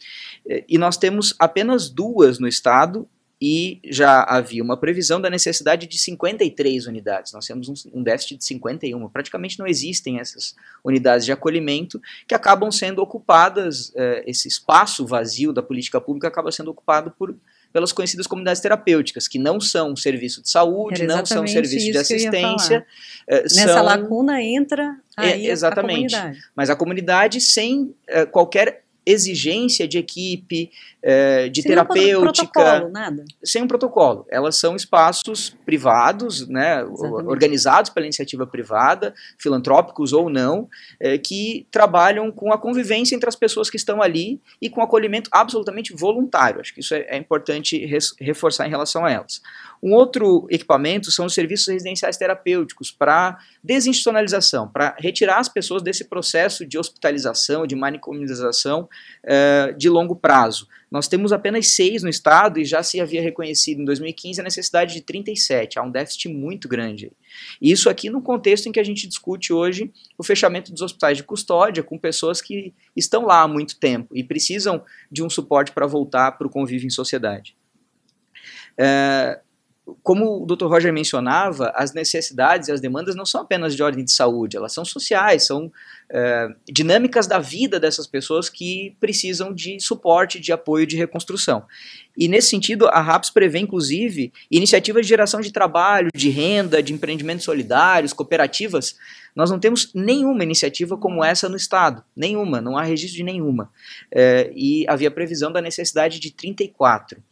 E 0.69 0.79
nós 0.79 0.97
temos 0.97 1.35
apenas 1.39 1.91
duas 1.91 2.39
no 2.39 2.49
estado 2.49 3.07
e 3.41 3.81
já 3.85 4.25
havia 4.25 4.63
uma 4.63 4.77
previsão 4.77 5.21
da 5.21 5.31
necessidade 5.31 5.87
de 5.87 5.97
53 5.97 6.87
unidades. 6.87 7.33
Nós 7.33 7.47
temos 7.47 7.69
um, 7.69 8.01
um, 8.01 8.03
déficit 8.03 8.37
de 8.37 8.45
51. 8.45 9.09
Praticamente 9.09 9.59
não 9.61 9.67
existem 9.67 10.19
essas 10.19 10.57
unidades 10.85 11.25
de 11.25 11.31
acolhimento 11.31 12.01
que 12.27 12.35
acabam 12.35 12.71
sendo 12.73 13.01
ocupadas, 13.01 13.93
eh, 13.95 14.25
esse 14.27 14.49
espaço 14.49 15.07
vazio 15.07 15.53
da 15.53 15.63
política 15.63 16.01
pública 16.01 16.27
acaba 16.27 16.51
sendo 16.51 16.73
ocupado 16.73 17.13
por, 17.17 17.33
pelas 17.73 17.93
conhecidas 17.93 18.27
comunidades 18.27 18.61
terapêuticas, 18.61 19.29
que 19.29 19.39
não 19.39 19.61
são 19.61 19.95
serviço 19.95 20.43
de 20.43 20.51
saúde, 20.51 21.05
não 21.07 21.25
são 21.25 21.45
exatamente 21.45 21.53
serviço 21.53 21.93
de 21.93 21.99
assistência. 21.99 22.87
Nessa 23.29 23.69
são, 23.69 23.85
lacuna 23.85 24.43
entra 24.43 24.97
aí 25.17 25.47
É, 25.47 25.51
exatamente. 25.51 26.17
a 26.17 26.19
comunidade. 26.23 26.51
Mas 26.57 26.71
a 26.71 26.77
comunidade 26.77 27.41
sem 27.41 27.95
qualquer 28.33 28.83
exigência 29.11 29.87
de 29.89 29.99
equipe, 29.99 30.71
eh, 31.03 31.49
de 31.49 31.63
Sem 31.63 31.71
terapêutica, 31.71 32.21
protocolo, 32.53 32.91
nada. 32.93 33.25
sem 33.43 33.63
um 33.63 33.69
protocolo. 33.69 34.27
Elas 34.31 34.57
são 34.57 34.75
espaços 34.77 35.57
privados, 35.65 36.47
né, 36.49 36.83
Exatamente. 36.83 37.29
organizados 37.29 37.91
pela 37.91 38.05
iniciativa 38.07 38.47
privada, 38.47 39.15
filantrópicos 39.39 40.13
ou 40.13 40.29
não, 40.29 40.69
eh, 41.01 41.17
que 41.19 41.67
trabalham 41.71 42.31
com 42.33 42.53
a 42.53 42.59
convivência 42.59 43.15
entre 43.15 43.29
as 43.29 43.37
pessoas 43.37 43.71
que 43.71 43.77
estão 43.77 44.03
ali 44.03 44.41
e 44.61 44.69
com 44.69 44.83
acolhimento 44.83 45.31
absolutamente 45.33 45.95
voluntário. 45.95 46.61
Acho 46.61 46.75
que 46.75 46.81
isso 46.81 46.95
é, 46.95 47.07
é 47.09 47.17
importante 47.17 47.79
res- 47.87 48.15
reforçar 48.21 48.67
em 48.67 48.71
relação 48.71 49.05
a 49.05 49.11
elas. 49.11 49.41
Um 49.83 49.93
outro 49.93 50.47
equipamento 50.51 51.11
são 51.11 51.27
os 51.27 51.35
serviços 51.35 51.69
residenciais 51.69 52.17
terapêuticos 52.17 52.91
para 52.91 53.39
desinstitucionalização, 53.63 54.69
para 54.69 54.95
retirar 54.99 55.39
as 55.39 55.49
pessoas 55.49 55.83
desse 55.83 56.05
processo 56.05 56.67
de 56.67 56.79
hospitalização, 56.79 57.67
de 57.67 57.77
manicomização 57.77 58.89
eh, 59.25 59.75
de 59.77 59.89
longo 59.89 60.17
prazo. 60.17 60.69
Nós 60.91 61.07
temos 61.07 61.33
apenas 61.33 61.69
seis 61.69 62.03
no 62.03 62.09
estado 62.09 62.59
e 62.59 62.65
já 62.65 62.83
se 62.83 63.01
havia 63.01 63.21
reconhecido 63.21 63.83
em 63.83 63.85
2015 63.85 64.41
a 64.41 64.45
necessidade 64.45 64.95
de 64.95 65.03
37. 65.03 65.79
Há 65.79 65.83
um 65.83 65.91
déficit 65.91 66.29
muito 66.29 66.67
grande. 66.67 67.13
isso 67.61 67.91
aqui 67.91 68.09
no 68.09 68.23
contexto 68.23 68.69
em 68.69 68.73
que 68.73 68.81
a 68.81 68.85
gente 68.85 69.07
discute 69.07 69.53
hoje 69.53 69.93
o 70.17 70.23
fechamento 70.23 70.73
dos 70.73 70.81
hospitais 70.81 71.17
de 71.17 71.23
custódia 71.23 71.83
com 71.83 71.99
pessoas 71.99 72.41
que 72.41 72.73
estão 72.97 73.27
lá 73.27 73.43
há 73.43 73.49
muito 73.49 73.79
tempo 73.79 74.17
e 74.17 74.25
precisam 74.25 74.83
de 75.13 75.23
um 75.23 75.29
suporte 75.29 75.73
para 75.73 75.87
voltar 75.87 76.33
para 76.33 76.47
o 76.47 76.51
convívio 76.51 76.87
em 76.87 76.91
sociedade. 76.91 77.55
É, 78.79 79.41
como 80.03 80.43
o 80.43 80.47
Dr. 80.47 80.67
Roger 80.67 80.93
mencionava, 80.93 81.73
as 81.75 81.93
necessidades 81.93 82.69
e 82.69 82.73
as 82.73 82.81
demandas 82.81 83.15
não 83.15 83.25
são 83.25 83.41
apenas 83.41 83.75
de 83.75 83.83
ordem 83.83 84.05
de 84.05 84.13
saúde, 84.13 84.57
elas 84.57 84.73
são 84.73 84.85
sociais, 84.85 85.47
são 85.47 85.71
é, 86.11 86.49
dinâmicas 86.67 87.27
da 87.27 87.39
vida 87.39 87.79
dessas 87.79 88.07
pessoas 88.07 88.49
que 88.49 88.97
precisam 88.99 89.53
de 89.53 89.79
suporte, 89.81 90.41
de 90.41 90.53
apoio, 90.53 90.87
de 90.87 90.97
reconstrução. 90.97 91.65
E 92.17 92.27
nesse 92.27 92.49
sentido, 92.49 92.89
a 92.89 93.01
RAPS 93.01 93.31
prevê, 93.31 93.61
inclusive, 93.61 94.33
iniciativas 94.51 95.07
de 95.07 95.09
geração 95.09 95.41
de 95.41 95.53
trabalho, 95.53 96.11
de 96.15 96.31
renda, 96.31 96.83
de 96.83 96.93
empreendimentos 96.93 97.45
solidários, 97.45 98.13
cooperativas. 98.13 98.97
Nós 99.37 99.51
não 99.51 99.61
temos 99.61 99.93
nenhuma 99.95 100.43
iniciativa 100.43 100.97
como 100.97 101.23
essa 101.23 101.49
no 101.49 101.57
Estado, 101.57 102.03
nenhuma, 102.17 102.61
não 102.61 102.77
há 102.77 102.83
registro 102.83 103.19
de 103.19 103.23
nenhuma. 103.23 103.71
É, 104.11 104.51
e 104.55 104.85
havia 104.89 105.11
previsão 105.11 105.53
da 105.53 105.61
necessidade 105.61 106.19
de 106.19 106.33
34. 106.33 107.23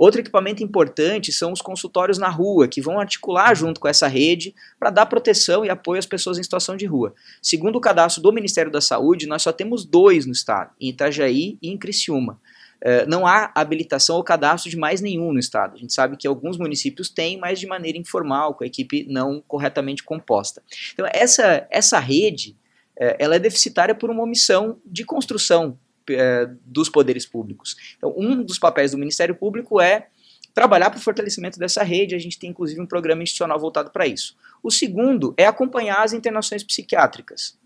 Outro 0.00 0.22
equipamento 0.22 0.64
importante 0.64 1.30
são 1.30 1.52
os 1.52 1.60
consultórios 1.60 2.16
na 2.16 2.30
rua, 2.30 2.66
que 2.66 2.80
vão 2.80 2.98
articular 2.98 3.54
junto 3.54 3.78
com 3.78 3.86
essa 3.86 4.08
rede 4.08 4.54
para 4.78 4.88
dar 4.88 5.04
proteção 5.04 5.62
e 5.62 5.68
apoio 5.68 5.98
às 5.98 6.06
pessoas 6.06 6.38
em 6.38 6.42
situação 6.42 6.74
de 6.74 6.86
rua. 6.86 7.14
Segundo 7.42 7.76
o 7.76 7.80
cadastro 7.82 8.22
do 8.22 8.32
Ministério 8.32 8.72
da 8.72 8.80
Saúde, 8.80 9.26
nós 9.26 9.42
só 9.42 9.52
temos 9.52 9.84
dois 9.84 10.24
no 10.24 10.32
estado, 10.32 10.70
em 10.80 10.88
Itajaí 10.88 11.58
e 11.60 11.68
em 11.68 11.76
Criciúma. 11.76 12.40
Eh, 12.80 13.04
não 13.04 13.26
há 13.26 13.52
habilitação 13.54 14.16
ou 14.16 14.24
cadastro 14.24 14.70
de 14.70 14.76
mais 14.78 15.02
nenhum 15.02 15.34
no 15.34 15.38
estado. 15.38 15.74
A 15.74 15.78
gente 15.78 15.92
sabe 15.92 16.16
que 16.16 16.26
alguns 16.26 16.56
municípios 16.56 17.10
têm, 17.10 17.36
mas 17.36 17.60
de 17.60 17.66
maneira 17.66 17.98
informal, 17.98 18.54
com 18.54 18.64
a 18.64 18.66
equipe 18.66 19.06
não 19.06 19.44
corretamente 19.46 20.02
composta. 20.02 20.62
Então, 20.94 21.06
essa, 21.12 21.66
essa 21.70 21.98
rede 21.98 22.56
eh, 22.98 23.16
ela 23.18 23.36
é 23.36 23.38
deficitária 23.38 23.94
por 23.94 24.08
uma 24.08 24.22
omissão 24.22 24.78
de 24.86 25.04
construção 25.04 25.78
eh, 26.08 26.48
dos 26.64 26.88
poderes 26.88 27.26
públicos. 27.26 27.76
Então, 27.96 28.14
um 28.16 28.42
dos 28.42 28.58
papéis 28.58 28.92
do 28.92 28.98
Ministério 28.98 29.34
Público 29.34 29.80
é 29.80 30.08
trabalhar 30.54 30.90
para 30.90 30.98
o 30.98 31.02
fortalecimento 31.02 31.58
dessa 31.58 31.82
rede, 31.82 32.14
a 32.14 32.18
gente 32.18 32.38
tem 32.38 32.50
inclusive 32.50 32.80
um 32.80 32.86
programa 32.86 33.22
institucional 33.22 33.58
voltado 33.58 33.90
para 33.90 34.06
isso. 34.06 34.36
O 34.62 34.70
segundo 34.70 35.32
é 35.36 35.46
acompanhar 35.46 36.02
as 36.02 36.12
internações 36.12 36.62
psiquiátricas. 36.62 37.58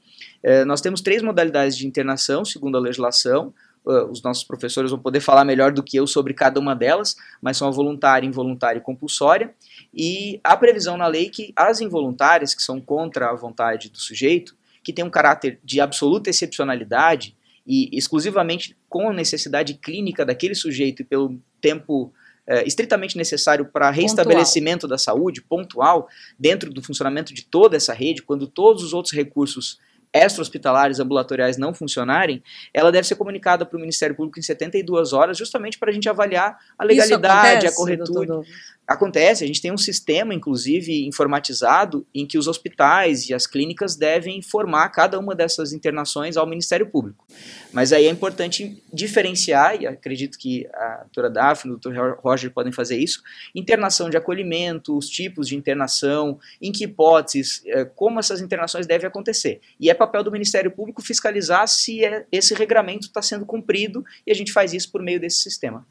Eh, 0.42 0.64
nós 0.64 0.80
temos 0.80 1.00
três 1.00 1.22
modalidades 1.22 1.76
de 1.76 1.86
internação, 1.86 2.44
segundo 2.44 2.76
a 2.76 2.80
legislação, 2.80 3.52
os 3.84 4.22
nossos 4.22 4.44
professores 4.44 4.90
vão 4.90 4.98
poder 4.98 5.20
falar 5.20 5.44
melhor 5.44 5.70
do 5.70 5.82
que 5.82 5.96
eu 5.96 6.06
sobre 6.06 6.32
cada 6.32 6.58
uma 6.58 6.74
delas, 6.74 7.16
mas 7.40 7.58
são 7.58 7.68
a 7.68 7.70
voluntária, 7.70 8.26
involuntária 8.26 8.78
e 8.78 8.82
compulsória. 8.82 9.54
E 9.92 10.40
há 10.42 10.56
previsão 10.56 10.96
na 10.96 11.06
lei 11.06 11.28
que 11.28 11.52
as 11.54 11.82
involuntárias, 11.82 12.54
que 12.54 12.62
são 12.62 12.80
contra 12.80 13.30
a 13.30 13.34
vontade 13.34 13.90
do 13.90 13.98
sujeito, 13.98 14.56
que 14.82 14.92
tem 14.92 15.04
um 15.04 15.10
caráter 15.10 15.60
de 15.62 15.80
absoluta 15.80 16.30
excepcionalidade 16.30 17.36
e 17.66 17.88
exclusivamente 17.96 18.76
com 18.88 19.08
a 19.08 19.12
necessidade 19.12 19.74
clínica 19.74 20.24
daquele 20.24 20.54
sujeito 20.54 21.02
e 21.02 21.04
pelo 21.04 21.40
tempo 21.60 22.12
eh, 22.46 22.64
estritamente 22.66 23.16
necessário 23.16 23.64
para 23.64 23.90
restabelecimento 23.90 24.86
da 24.86 24.98
saúde, 24.98 25.40
pontual, 25.40 26.08
dentro 26.38 26.70
do 26.70 26.82
funcionamento 26.82 27.32
de 27.32 27.44
toda 27.44 27.76
essa 27.76 27.94
rede, 27.94 28.22
quando 28.22 28.46
todos 28.46 28.82
os 28.82 28.92
outros 28.92 29.14
recursos 29.14 29.78
extra-hospitalares 30.14 31.00
ambulatoriais 31.00 31.56
não 31.56 31.74
funcionarem, 31.74 32.40
ela 32.72 32.92
deve 32.92 33.06
ser 33.06 33.16
comunicada 33.16 33.66
para 33.66 33.76
o 33.76 33.80
Ministério 33.80 34.14
Público 34.14 34.38
em 34.38 34.42
72 34.42 35.12
horas, 35.12 35.36
justamente 35.36 35.76
para 35.76 35.90
a 35.90 35.92
gente 35.92 36.08
avaliar 36.08 36.56
a 36.78 36.84
legalidade, 36.84 37.66
acontece, 37.66 37.66
a 37.66 37.76
corretura. 37.76 38.42
Acontece, 38.86 39.42
a 39.42 39.46
gente 39.46 39.62
tem 39.62 39.72
um 39.72 39.78
sistema, 39.78 40.34
inclusive, 40.34 41.06
informatizado, 41.06 42.06
em 42.14 42.26
que 42.26 42.36
os 42.36 42.46
hospitais 42.46 43.30
e 43.30 43.34
as 43.34 43.46
clínicas 43.46 43.96
devem 43.96 44.36
informar 44.36 44.90
cada 44.90 45.18
uma 45.18 45.34
dessas 45.34 45.72
internações 45.72 46.36
ao 46.36 46.46
Ministério 46.46 46.86
Público. 46.86 47.26
Mas 47.72 47.94
aí 47.94 48.04
é 48.04 48.10
importante 48.10 48.82
diferenciar, 48.92 49.80
e 49.80 49.86
acredito 49.86 50.38
que 50.38 50.66
a 50.74 50.98
doutora 51.04 51.30
Daphne 51.30 51.72
e 51.72 51.74
o 51.74 51.78
doutor 51.78 52.18
Roger 52.22 52.50
podem 52.50 52.72
fazer 52.72 52.98
isso, 52.98 53.22
internação 53.54 54.10
de 54.10 54.18
acolhimento, 54.18 54.98
os 54.98 55.08
tipos 55.08 55.48
de 55.48 55.56
internação, 55.56 56.38
em 56.60 56.70
que 56.70 56.84
hipóteses, 56.84 57.62
eh, 57.64 57.86
como 57.86 58.20
essas 58.20 58.42
internações 58.42 58.86
devem 58.86 59.06
acontecer. 59.06 59.62
E 59.80 59.88
é 59.88 59.94
papel 59.94 60.22
do 60.22 60.30
Ministério 60.30 60.70
Público 60.70 61.00
fiscalizar 61.00 61.66
se 61.68 62.04
é- 62.04 62.26
esse 62.30 62.52
regramento 62.52 63.06
está 63.06 63.22
sendo 63.22 63.46
cumprido, 63.46 64.04
e 64.26 64.30
a 64.30 64.34
gente 64.34 64.52
faz 64.52 64.74
isso 64.74 64.92
por 64.92 65.02
meio 65.02 65.18
desse 65.18 65.38
sistema. 65.38 65.86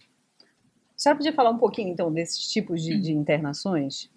Senhora 1.04 1.18
podia 1.18 1.34
falar 1.34 1.50
um 1.50 1.58
pouquinho, 1.58 1.90
então, 1.90 2.10
desses 2.10 2.48
tipos 2.48 2.82
de, 2.82 2.98
de 2.98 3.12
internações? 3.12 4.10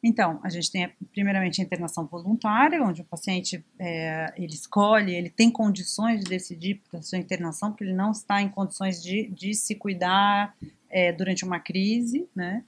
Então, 0.00 0.38
a 0.44 0.48
gente 0.48 0.70
tem 0.70 0.88
primeiramente 1.12 1.60
a 1.60 1.64
internação 1.64 2.06
voluntária, 2.06 2.80
onde 2.80 3.00
o 3.02 3.04
paciente 3.04 3.64
é, 3.76 4.32
ele 4.36 4.54
escolhe, 4.54 5.12
ele 5.12 5.28
tem 5.28 5.50
condições 5.50 6.20
de 6.20 6.30
decidir 6.30 6.80
da 6.92 7.02
sua 7.02 7.18
internação, 7.18 7.70
porque 7.70 7.82
ele 7.82 7.92
não 7.92 8.12
está 8.12 8.40
em 8.40 8.48
condições 8.48 9.02
de, 9.02 9.28
de 9.30 9.52
se 9.52 9.74
cuidar 9.74 10.56
é, 10.88 11.10
durante 11.10 11.44
uma 11.44 11.58
crise, 11.58 12.28
né? 12.36 12.64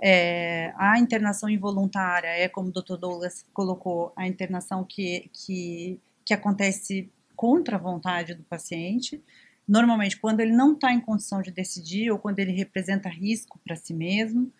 É, 0.00 0.74
a 0.76 0.98
internação 0.98 1.48
involuntária 1.48 2.26
é, 2.26 2.48
como 2.48 2.70
o 2.70 2.72
Dr. 2.72 2.96
Douglas 2.96 3.46
colocou, 3.54 4.12
a 4.16 4.26
internação 4.26 4.82
que, 4.82 5.30
que, 5.32 6.00
que 6.24 6.34
acontece 6.34 7.08
contra 7.36 7.76
a 7.76 7.78
vontade 7.78 8.34
do 8.34 8.42
paciente. 8.42 9.22
Normalmente, 9.66 10.16
quando 10.16 10.40
ele 10.40 10.52
não 10.52 10.74
está 10.74 10.92
em 10.92 11.00
condição 11.00 11.42
de 11.42 11.50
decidir 11.50 12.10
ou 12.10 12.18
quando 12.18 12.38
ele 12.38 12.52
representa 12.52 13.08
risco 13.08 13.58
para 13.64 13.74
si 13.74 13.92
mesmo. 13.92 14.52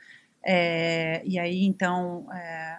É, 0.44 1.22
e 1.24 1.38
aí, 1.38 1.64
então, 1.64 2.26
é, 2.32 2.78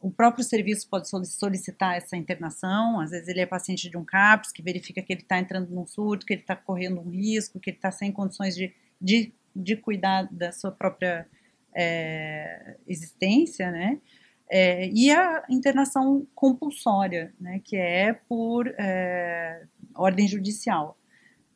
o 0.00 0.10
próprio 0.10 0.42
serviço 0.42 0.88
pode 0.88 1.08
solicitar 1.08 1.96
essa 1.96 2.16
internação. 2.16 3.00
Às 3.00 3.10
vezes, 3.10 3.28
ele 3.28 3.40
é 3.40 3.46
paciente 3.46 3.88
de 3.88 3.96
um 3.96 4.04
CAPS, 4.04 4.50
que 4.50 4.62
verifica 4.62 5.00
que 5.00 5.12
ele 5.12 5.22
está 5.22 5.38
entrando 5.38 5.70
num 5.70 5.86
surto, 5.86 6.26
que 6.26 6.32
ele 6.32 6.40
está 6.40 6.56
correndo 6.56 7.00
um 7.00 7.08
risco, 7.10 7.60
que 7.60 7.70
ele 7.70 7.76
está 7.76 7.90
sem 7.90 8.10
condições 8.10 8.56
de, 8.56 8.72
de, 9.00 9.32
de 9.54 9.76
cuidar 9.76 10.28
da 10.30 10.50
sua 10.50 10.72
própria 10.72 11.26
é, 11.74 12.76
existência, 12.86 13.70
né? 13.70 14.00
É, 14.52 14.88
e 14.88 15.12
a 15.12 15.44
internação 15.48 16.26
compulsória, 16.34 17.32
né, 17.40 17.60
que 17.64 17.76
é 17.76 18.12
por 18.12 18.66
é, 18.66 19.62
ordem 19.94 20.26
judicial. 20.26 20.98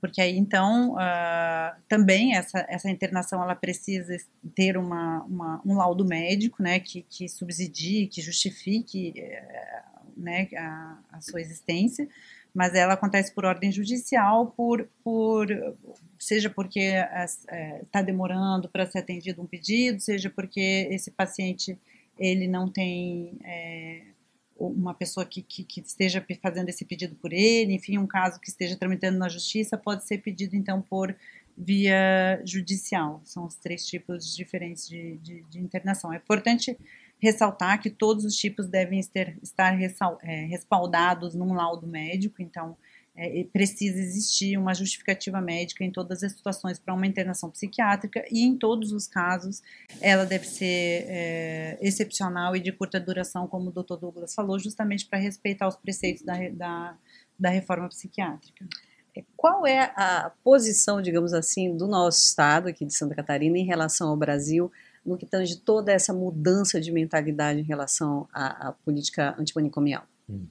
Porque 0.04 0.20
aí, 0.20 0.36
então, 0.36 0.96
uh, 0.96 1.80
também 1.88 2.36
essa, 2.36 2.62
essa 2.68 2.90
internação 2.90 3.42
ela 3.42 3.54
precisa 3.54 4.14
ter 4.54 4.76
uma, 4.76 5.22
uma, 5.22 5.62
um 5.64 5.74
laudo 5.78 6.04
médico, 6.04 6.62
né, 6.62 6.78
que, 6.78 7.06
que 7.08 7.26
subsidie, 7.26 8.06
que 8.06 8.20
justifique 8.20 9.14
né, 10.14 10.46
a, 10.58 10.98
a 11.10 11.20
sua 11.22 11.40
existência, 11.40 12.06
mas 12.54 12.74
ela 12.74 12.92
acontece 12.92 13.32
por 13.32 13.46
ordem 13.46 13.72
judicial, 13.72 14.48
por, 14.48 14.86
por 15.02 15.46
seja 16.18 16.50
porque 16.50 16.92
está 17.82 18.02
demorando 18.02 18.68
para 18.68 18.84
ser 18.84 18.98
atendido 18.98 19.40
um 19.40 19.46
pedido, 19.46 20.00
seja 20.00 20.28
porque 20.28 20.86
esse 20.90 21.10
paciente 21.10 21.78
ele 22.18 22.46
não 22.46 22.68
tem 22.70 23.38
é, 23.42 24.02
uma 24.56 24.94
pessoa 24.94 25.26
que, 25.26 25.42
que, 25.42 25.64
que, 25.64 25.80
esteja 25.80 26.24
fazendo 26.40 26.68
esse 26.68 26.84
pedido 26.84 27.14
por 27.16 27.32
ele, 27.32 27.74
enfim, 27.74 27.98
um 27.98 28.06
caso 28.06 28.40
que 28.40 28.48
esteja 28.48 28.76
tramitando 28.76 29.18
na 29.18 29.28
justiça 29.28 29.76
pode 29.76 30.04
ser 30.04 30.18
pedido 30.18 30.54
então 30.54 30.80
por 30.80 31.14
via 31.56 32.40
judicial. 32.44 33.20
São 33.24 33.46
os 33.46 33.54
três 33.56 33.86
tipos 33.86 34.34
diferentes 34.34 34.88
de, 34.88 35.16
de, 35.18 35.42
de 35.42 35.60
internação. 35.60 36.12
É 36.12 36.16
importante 36.16 36.76
ressaltar 37.18 37.80
que 37.80 37.90
todos 37.90 38.24
os 38.24 38.36
tipos 38.36 38.68
devem 38.68 39.00
ter, 39.02 39.36
estar 39.42 39.74
é, 40.22 40.44
respaldados 40.44 41.34
num 41.34 41.54
laudo 41.54 41.86
médico, 41.86 42.42
então 42.42 42.76
é, 43.16 43.44
precisa 43.52 43.98
existir 43.98 44.56
uma 44.58 44.74
justificativa 44.74 45.40
médica 45.40 45.84
em 45.84 45.90
todas 45.90 46.22
as 46.22 46.32
situações 46.32 46.78
para 46.78 46.92
uma 46.92 47.06
internação 47.06 47.48
psiquiátrica 47.50 48.24
e 48.30 48.42
em 48.42 48.56
todos 48.56 48.92
os 48.92 49.06
casos 49.06 49.62
ela 50.00 50.26
deve 50.26 50.46
ser 50.46 51.04
é, 51.06 51.78
excepcional 51.80 52.56
e 52.56 52.60
de 52.60 52.72
curta 52.72 52.98
duração, 52.98 53.46
como 53.46 53.70
o 53.70 53.72
Dr. 53.72 53.96
Douglas 54.00 54.34
falou, 54.34 54.58
justamente 54.58 55.06
para 55.06 55.18
respeitar 55.18 55.68
os 55.68 55.76
preceitos 55.76 56.22
da, 56.22 56.34
da, 56.50 56.96
da 57.38 57.48
reforma 57.50 57.88
psiquiátrica. 57.88 58.66
É, 59.16 59.22
qual 59.36 59.64
é 59.64 59.92
a 59.94 60.32
posição, 60.42 61.00
digamos 61.00 61.32
assim, 61.32 61.76
do 61.76 61.86
nosso 61.86 62.18
estado 62.18 62.68
aqui 62.68 62.84
de 62.84 62.94
Santa 62.94 63.14
Catarina 63.14 63.56
em 63.56 63.64
relação 63.64 64.08
ao 64.08 64.16
Brasil 64.16 64.72
no 65.06 65.16
que 65.16 65.26
tange 65.26 65.56
toda 65.56 65.92
essa 65.92 66.12
mudança 66.12 66.80
de 66.80 66.90
mentalidade 66.90 67.60
em 67.60 67.64
relação 67.64 68.26
à, 68.32 68.68
à 68.68 68.72
política 68.72 69.36
antimanicomial? 69.38 70.04
Uhum. 70.26 70.48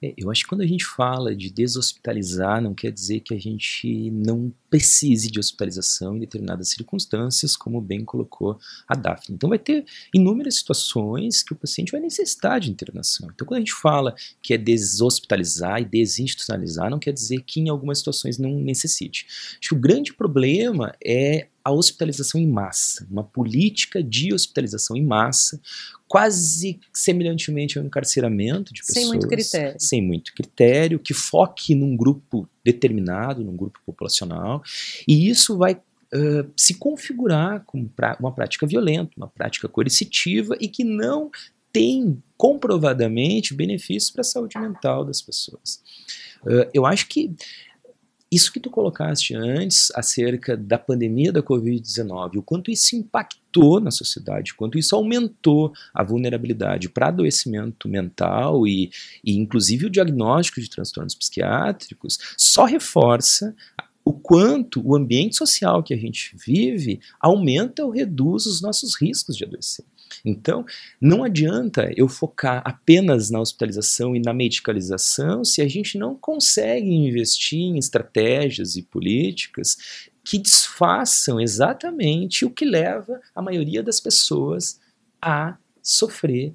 É, 0.00 0.14
eu 0.16 0.30
acho 0.30 0.42
que 0.42 0.48
quando 0.48 0.62
a 0.62 0.66
gente 0.66 0.86
fala 0.86 1.36
de 1.36 1.50
deshospitalizar, 1.50 2.62
não 2.62 2.72
quer 2.72 2.90
dizer 2.90 3.20
que 3.20 3.34
a 3.34 3.38
gente 3.38 4.10
não 4.10 4.52
precise 4.70 5.30
de 5.30 5.38
hospitalização 5.38 6.16
em 6.16 6.20
determinadas 6.20 6.70
circunstâncias, 6.70 7.54
como 7.54 7.78
bem 7.78 8.06
colocou 8.06 8.58
a 8.88 8.94
Daphne. 8.94 9.34
Então, 9.34 9.50
vai 9.50 9.58
ter 9.58 9.84
inúmeras 10.14 10.56
situações 10.56 11.42
que 11.42 11.52
o 11.52 11.56
paciente 11.56 11.92
vai 11.92 12.00
necessitar 12.00 12.58
de 12.58 12.70
internação. 12.70 13.28
Então, 13.34 13.46
quando 13.46 13.58
a 13.58 13.60
gente 13.60 13.74
fala 13.74 14.14
que 14.42 14.54
é 14.54 14.58
deshospitalizar 14.58 15.82
e 15.82 15.84
desinstitucionalizar, 15.84 16.90
não 16.90 16.98
quer 16.98 17.12
dizer 17.12 17.42
que 17.42 17.60
em 17.60 17.68
algumas 17.68 17.98
situações 17.98 18.38
não 18.38 18.58
necessite. 18.58 19.26
Acho 19.60 19.68
que 19.68 19.74
o 19.74 19.80
grande 19.80 20.14
problema 20.14 20.94
é 21.04 21.48
a 21.64 21.70
hospitalização 21.70 22.40
em 22.40 22.46
massa, 22.46 23.06
uma 23.10 23.24
política 23.24 24.02
de 24.02 24.32
hospitalização 24.34 24.96
em 24.96 25.04
massa, 25.04 25.60
quase 26.08 26.80
semelhantemente 26.92 27.78
ao 27.78 27.84
encarceramento 27.84 28.72
de 28.72 28.80
pessoas. 28.80 28.98
Sem 28.98 29.06
muito 29.06 29.28
critério. 29.28 29.76
Sem 29.78 30.02
muito 30.02 30.34
critério, 30.34 30.98
que 30.98 31.14
foque 31.14 31.74
num 31.74 31.96
grupo 31.96 32.48
determinado, 32.64 33.44
num 33.44 33.56
grupo 33.56 33.78
populacional, 33.86 34.62
e 35.06 35.28
isso 35.28 35.56
vai 35.56 35.74
uh, 35.74 36.50
se 36.56 36.74
configurar 36.74 37.64
como 37.64 37.90
uma 38.20 38.32
prática 38.32 38.66
violenta, 38.66 39.12
uma 39.16 39.28
prática 39.28 39.68
coercitiva 39.68 40.56
e 40.60 40.68
que 40.68 40.84
não 40.84 41.30
tem 41.72 42.22
comprovadamente 42.36 43.54
benefícios 43.54 44.10
para 44.10 44.20
a 44.20 44.24
saúde 44.24 44.58
mental 44.58 45.04
das 45.04 45.22
pessoas. 45.22 45.80
Uh, 46.42 46.68
eu 46.74 46.84
acho 46.84 47.08
que 47.08 47.30
isso 48.32 48.50
que 48.50 48.58
tu 48.58 48.70
colocaste 48.70 49.34
antes 49.34 49.92
acerca 49.94 50.56
da 50.56 50.78
pandemia 50.78 51.30
da 51.30 51.42
Covid-19, 51.42 52.38
o 52.38 52.42
quanto 52.42 52.70
isso 52.70 52.96
impactou 52.96 53.78
na 53.78 53.90
sociedade, 53.90 54.52
o 54.52 54.56
quanto 54.56 54.78
isso 54.78 54.96
aumentou 54.96 55.70
a 55.92 56.02
vulnerabilidade 56.02 56.88
para 56.88 57.08
adoecimento 57.08 57.86
mental 57.86 58.66
e, 58.66 58.90
e, 59.22 59.36
inclusive, 59.36 59.84
o 59.84 59.90
diagnóstico 59.90 60.62
de 60.62 60.70
transtornos 60.70 61.14
psiquiátricos, 61.14 62.18
só 62.38 62.64
reforça 62.64 63.54
o 64.02 64.14
quanto 64.14 64.80
o 64.84 64.96
ambiente 64.96 65.36
social 65.36 65.82
que 65.82 65.92
a 65.92 65.96
gente 65.98 66.34
vive 66.34 67.00
aumenta 67.20 67.84
ou 67.84 67.90
reduz 67.90 68.46
os 68.46 68.62
nossos 68.62 69.00
riscos 69.00 69.36
de 69.36 69.44
adoecer. 69.44 69.84
Então, 70.24 70.64
não 71.00 71.24
adianta 71.24 71.90
eu 71.96 72.08
focar 72.08 72.62
apenas 72.64 73.30
na 73.30 73.40
hospitalização 73.40 74.14
e 74.14 74.20
na 74.20 74.32
medicalização 74.32 75.44
se 75.44 75.60
a 75.62 75.68
gente 75.68 75.98
não 75.98 76.14
consegue 76.14 76.90
investir 76.90 77.60
em 77.60 77.78
estratégias 77.78 78.76
e 78.76 78.82
políticas 78.82 80.10
que 80.24 80.38
desfaçam 80.38 81.40
exatamente 81.40 82.44
o 82.44 82.50
que 82.50 82.64
leva 82.64 83.20
a 83.34 83.42
maioria 83.42 83.82
das 83.82 84.00
pessoas 84.00 84.80
a 85.20 85.56
sofrer 85.82 86.54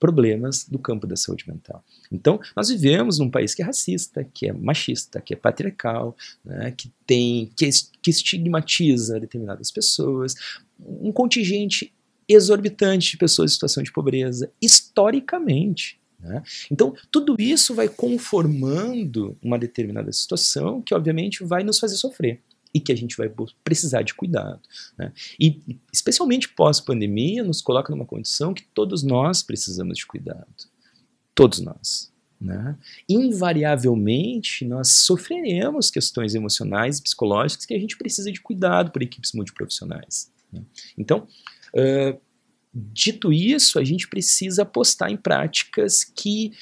problemas 0.00 0.66
do 0.66 0.78
campo 0.78 1.06
da 1.06 1.14
saúde 1.14 1.44
mental. 1.46 1.84
Então, 2.10 2.40
nós 2.56 2.70
vivemos 2.70 3.18
num 3.18 3.30
país 3.30 3.54
que 3.54 3.60
é 3.60 3.64
racista, 3.64 4.24
que 4.24 4.48
é 4.48 4.52
machista, 4.52 5.20
que 5.20 5.34
é 5.34 5.36
patriarcal, 5.36 6.16
né, 6.42 6.72
que 6.72 6.90
tem 7.06 7.52
que, 7.54 7.68
que 8.00 8.10
estigmatiza 8.10 9.20
determinadas 9.20 9.70
pessoas, 9.70 10.34
um 10.80 11.12
contingente 11.12 11.92
exorbitante 12.30 13.12
de 13.12 13.16
pessoas 13.16 13.50
em 13.50 13.54
situação 13.54 13.82
de 13.82 13.92
pobreza, 13.92 14.50
historicamente. 14.60 16.00
Né? 16.18 16.42
Então, 16.70 16.94
tudo 17.10 17.36
isso 17.38 17.74
vai 17.74 17.88
conformando 17.88 19.36
uma 19.42 19.58
determinada 19.58 20.12
situação 20.12 20.82
que, 20.82 20.94
obviamente, 20.94 21.42
vai 21.42 21.62
nos 21.62 21.78
fazer 21.78 21.96
sofrer 21.96 22.40
e 22.72 22.78
que 22.78 22.92
a 22.92 22.96
gente 22.96 23.16
vai 23.16 23.30
precisar 23.64 24.02
de 24.02 24.14
cuidado. 24.14 24.60
Né? 24.96 25.12
E, 25.38 25.60
especialmente 25.92 26.48
pós-pandemia, 26.48 27.42
nos 27.42 27.60
coloca 27.60 27.90
numa 27.90 28.06
condição 28.06 28.54
que 28.54 28.64
todos 28.74 29.02
nós 29.02 29.42
precisamos 29.42 29.98
de 29.98 30.06
cuidado. 30.06 30.46
Todos 31.34 31.60
nós. 31.60 32.10
Né? 32.40 32.76
Invariavelmente, 33.08 34.64
nós 34.64 34.88
sofreremos 34.88 35.90
questões 35.90 36.34
emocionais 36.34 36.98
e 36.98 37.02
psicológicas 37.02 37.66
que 37.66 37.74
a 37.74 37.78
gente 37.78 37.96
precisa 37.96 38.30
de 38.30 38.40
cuidado 38.40 38.90
por 38.90 39.02
equipes 39.02 39.32
multiprofissionais. 39.32 40.30
Né? 40.52 40.62
Então, 40.96 41.26
Uh, 41.74 42.18
dito 42.72 43.32
isso, 43.32 43.78
a 43.78 43.84
gente 43.84 44.08
precisa 44.08 44.62
apostar 44.62 45.10
em 45.10 45.16
práticas 45.16 46.04
que 46.04 46.52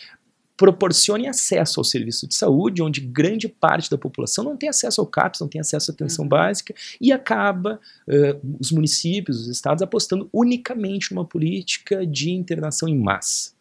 proporcionem 0.59 1.29
acesso 1.29 1.79
ao 1.79 1.85
serviço 1.85 2.27
de 2.27 2.35
saúde, 2.35 2.83
onde 2.83 3.01
grande 3.01 3.49
parte 3.49 3.89
da 3.89 3.97
população 3.97 4.43
não 4.43 4.57
tem 4.57 4.69
acesso 4.69 5.01
ao 5.01 5.07
CAPS, 5.07 5.41
não 5.41 5.47
tem 5.47 5.61
acesso 5.61 5.93
à 5.93 5.95
atenção 5.95 6.25
uhum. 6.25 6.29
básica, 6.29 6.75
e 7.01 7.13
acaba 7.13 7.81
uh, 8.09 8.57
os 8.59 8.73
municípios, 8.73 9.43
os 9.43 9.49
estados 9.49 9.83
apostando 9.83 10.29
unicamente 10.33 11.15
numa 11.15 11.25
política 11.25 12.05
de 12.05 12.33
internação 12.33 12.89
em 12.89 12.99
massa, 12.99 13.53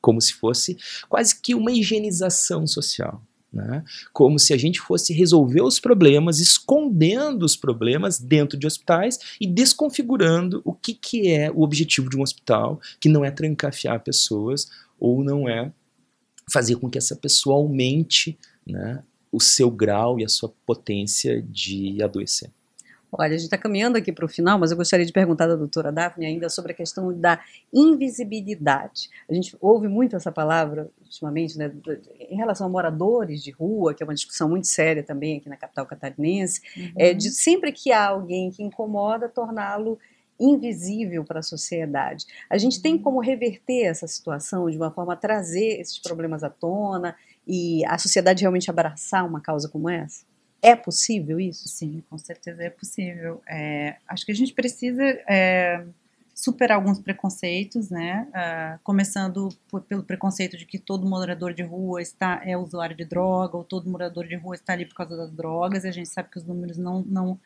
como 0.00 0.18
se 0.18 0.32
fosse 0.32 0.78
quase 1.10 1.38
que 1.38 1.54
uma 1.54 1.70
higienização 1.70 2.66
social. 2.66 3.22
Né? 3.52 3.82
Como 4.12 4.38
se 4.38 4.52
a 4.52 4.56
gente 4.56 4.80
fosse 4.80 5.12
resolver 5.12 5.62
os 5.62 5.80
problemas, 5.80 6.40
escondendo 6.40 7.44
os 7.44 7.56
problemas 7.56 8.18
dentro 8.18 8.58
de 8.58 8.66
hospitais 8.66 9.18
e 9.40 9.46
desconfigurando 9.46 10.60
o 10.64 10.74
que, 10.74 10.92
que 10.92 11.30
é 11.30 11.50
o 11.50 11.62
objetivo 11.62 12.10
de 12.10 12.16
um 12.16 12.22
hospital, 12.22 12.80
que 13.00 13.08
não 13.08 13.24
é 13.24 13.30
trancafiar 13.30 14.00
pessoas 14.00 14.68
ou 14.98 15.22
não 15.22 15.48
é 15.48 15.72
fazer 16.52 16.76
com 16.76 16.88
que 16.88 16.98
essa 16.98 17.16
pessoa 17.16 17.56
aumente 17.56 18.38
né, 18.66 19.02
o 19.32 19.40
seu 19.40 19.70
grau 19.70 20.18
e 20.18 20.24
a 20.24 20.28
sua 20.28 20.52
potência 20.64 21.42
de 21.42 22.02
adoecer. 22.02 22.50
Olha, 23.18 23.34
a 23.34 23.36
gente 23.36 23.44
está 23.44 23.56
caminhando 23.56 23.96
aqui 23.96 24.12
para 24.12 24.24
o 24.24 24.28
final, 24.28 24.58
mas 24.58 24.70
eu 24.70 24.76
gostaria 24.76 25.06
de 25.06 25.12
perguntar 25.12 25.46
da 25.46 25.56
doutora 25.56 25.90
Daphne 25.90 26.26
ainda 26.26 26.48
sobre 26.50 26.72
a 26.72 26.74
questão 26.74 27.18
da 27.18 27.40
invisibilidade. 27.72 29.08
A 29.28 29.32
gente 29.32 29.56
ouve 29.60 29.88
muito 29.88 30.14
essa 30.14 30.30
palavra 30.30 30.90
ultimamente, 31.00 31.56
né, 31.56 31.72
em 32.28 32.36
relação 32.36 32.66
a 32.66 32.70
moradores 32.70 33.42
de 33.42 33.50
rua, 33.50 33.94
que 33.94 34.02
é 34.02 34.06
uma 34.06 34.14
discussão 34.14 34.48
muito 34.48 34.66
séria 34.66 35.02
também 35.02 35.38
aqui 35.38 35.48
na 35.48 35.56
capital 35.56 35.86
catarinense, 35.86 36.60
uhum. 36.76 36.92
é, 36.96 37.14
de 37.14 37.30
sempre 37.30 37.72
que 37.72 37.90
há 37.90 38.08
alguém 38.08 38.50
que 38.50 38.62
incomoda, 38.62 39.28
torná-lo 39.28 39.98
invisível 40.38 41.24
para 41.24 41.40
a 41.40 41.42
sociedade. 41.42 42.26
A 42.50 42.58
gente 42.58 42.82
tem 42.82 42.94
uhum. 42.94 43.02
como 43.02 43.20
reverter 43.20 43.84
essa 43.84 44.06
situação 44.06 44.68
de 44.70 44.76
uma 44.76 44.90
forma 44.90 45.14
a 45.14 45.16
trazer 45.16 45.80
esses 45.80 45.98
problemas 45.98 46.44
à 46.44 46.50
tona 46.50 47.16
e 47.46 47.84
a 47.86 47.96
sociedade 47.96 48.42
realmente 48.42 48.68
abraçar 48.68 49.26
uma 49.26 49.40
causa 49.40 49.68
como 49.68 49.88
essa? 49.88 50.24
É 50.62 50.74
possível 50.74 51.38
isso? 51.38 51.68
Sim, 51.68 52.02
com 52.08 52.18
certeza 52.18 52.62
é 52.62 52.70
possível. 52.70 53.42
É, 53.48 53.96
acho 54.08 54.24
que 54.24 54.32
a 54.32 54.34
gente 54.34 54.52
precisa 54.52 55.02
é, 55.28 55.84
superar 56.36 56.76
alguns 56.76 56.98
preconceitos, 56.98 57.88
né? 57.88 58.28
Uh, 58.28 58.78
começando 58.82 59.48
por, 59.70 59.80
pelo 59.80 60.02
preconceito 60.02 60.56
de 60.56 60.66
que 60.66 60.78
todo 60.78 61.08
morador 61.08 61.54
de 61.54 61.62
rua 61.62 62.02
está 62.02 62.42
é 62.44 62.56
usuário 62.56 62.94
de 62.94 63.06
droga 63.06 63.56
ou 63.56 63.64
todo 63.64 63.88
morador 63.88 64.26
de 64.26 64.36
rua 64.36 64.54
está 64.54 64.74
ali 64.74 64.84
por 64.84 64.94
causa 64.94 65.16
das 65.16 65.30
drogas. 65.30 65.84
A 65.84 65.90
gente 65.90 66.08
sabe 66.08 66.30
que 66.30 66.38
os 66.38 66.44
números 66.44 66.76
não 66.76 67.02
não 67.02 67.40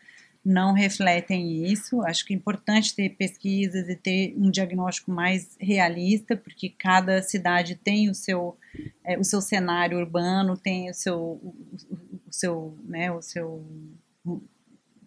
não 0.44 0.72
refletem 0.72 1.64
isso. 1.66 2.02
Acho 2.02 2.24
que 2.24 2.32
é 2.32 2.36
importante 2.36 2.94
ter 2.94 3.10
pesquisas 3.10 3.88
e 3.88 3.94
ter 3.94 4.34
um 4.36 4.50
diagnóstico 4.50 5.10
mais 5.10 5.56
realista, 5.60 6.36
porque 6.36 6.70
cada 6.70 7.22
cidade 7.22 7.74
tem 7.74 8.08
o 8.08 8.14
seu, 8.14 8.56
é, 9.04 9.18
o 9.18 9.24
seu 9.24 9.40
cenário 9.40 9.98
urbano, 9.98 10.56
tem 10.56 10.90
o 10.90 10.94
seu, 10.94 11.18
o, 11.18 11.54
o 12.30 12.32
seu, 12.32 12.78
né, 12.84 13.10
o 13.10 13.20
seu 13.20 13.66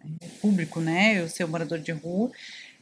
é, 0.00 0.28
público, 0.40 0.80
né, 0.80 1.22
o 1.22 1.28
seu 1.28 1.48
morador 1.48 1.78
de 1.78 1.90
rua. 1.92 2.30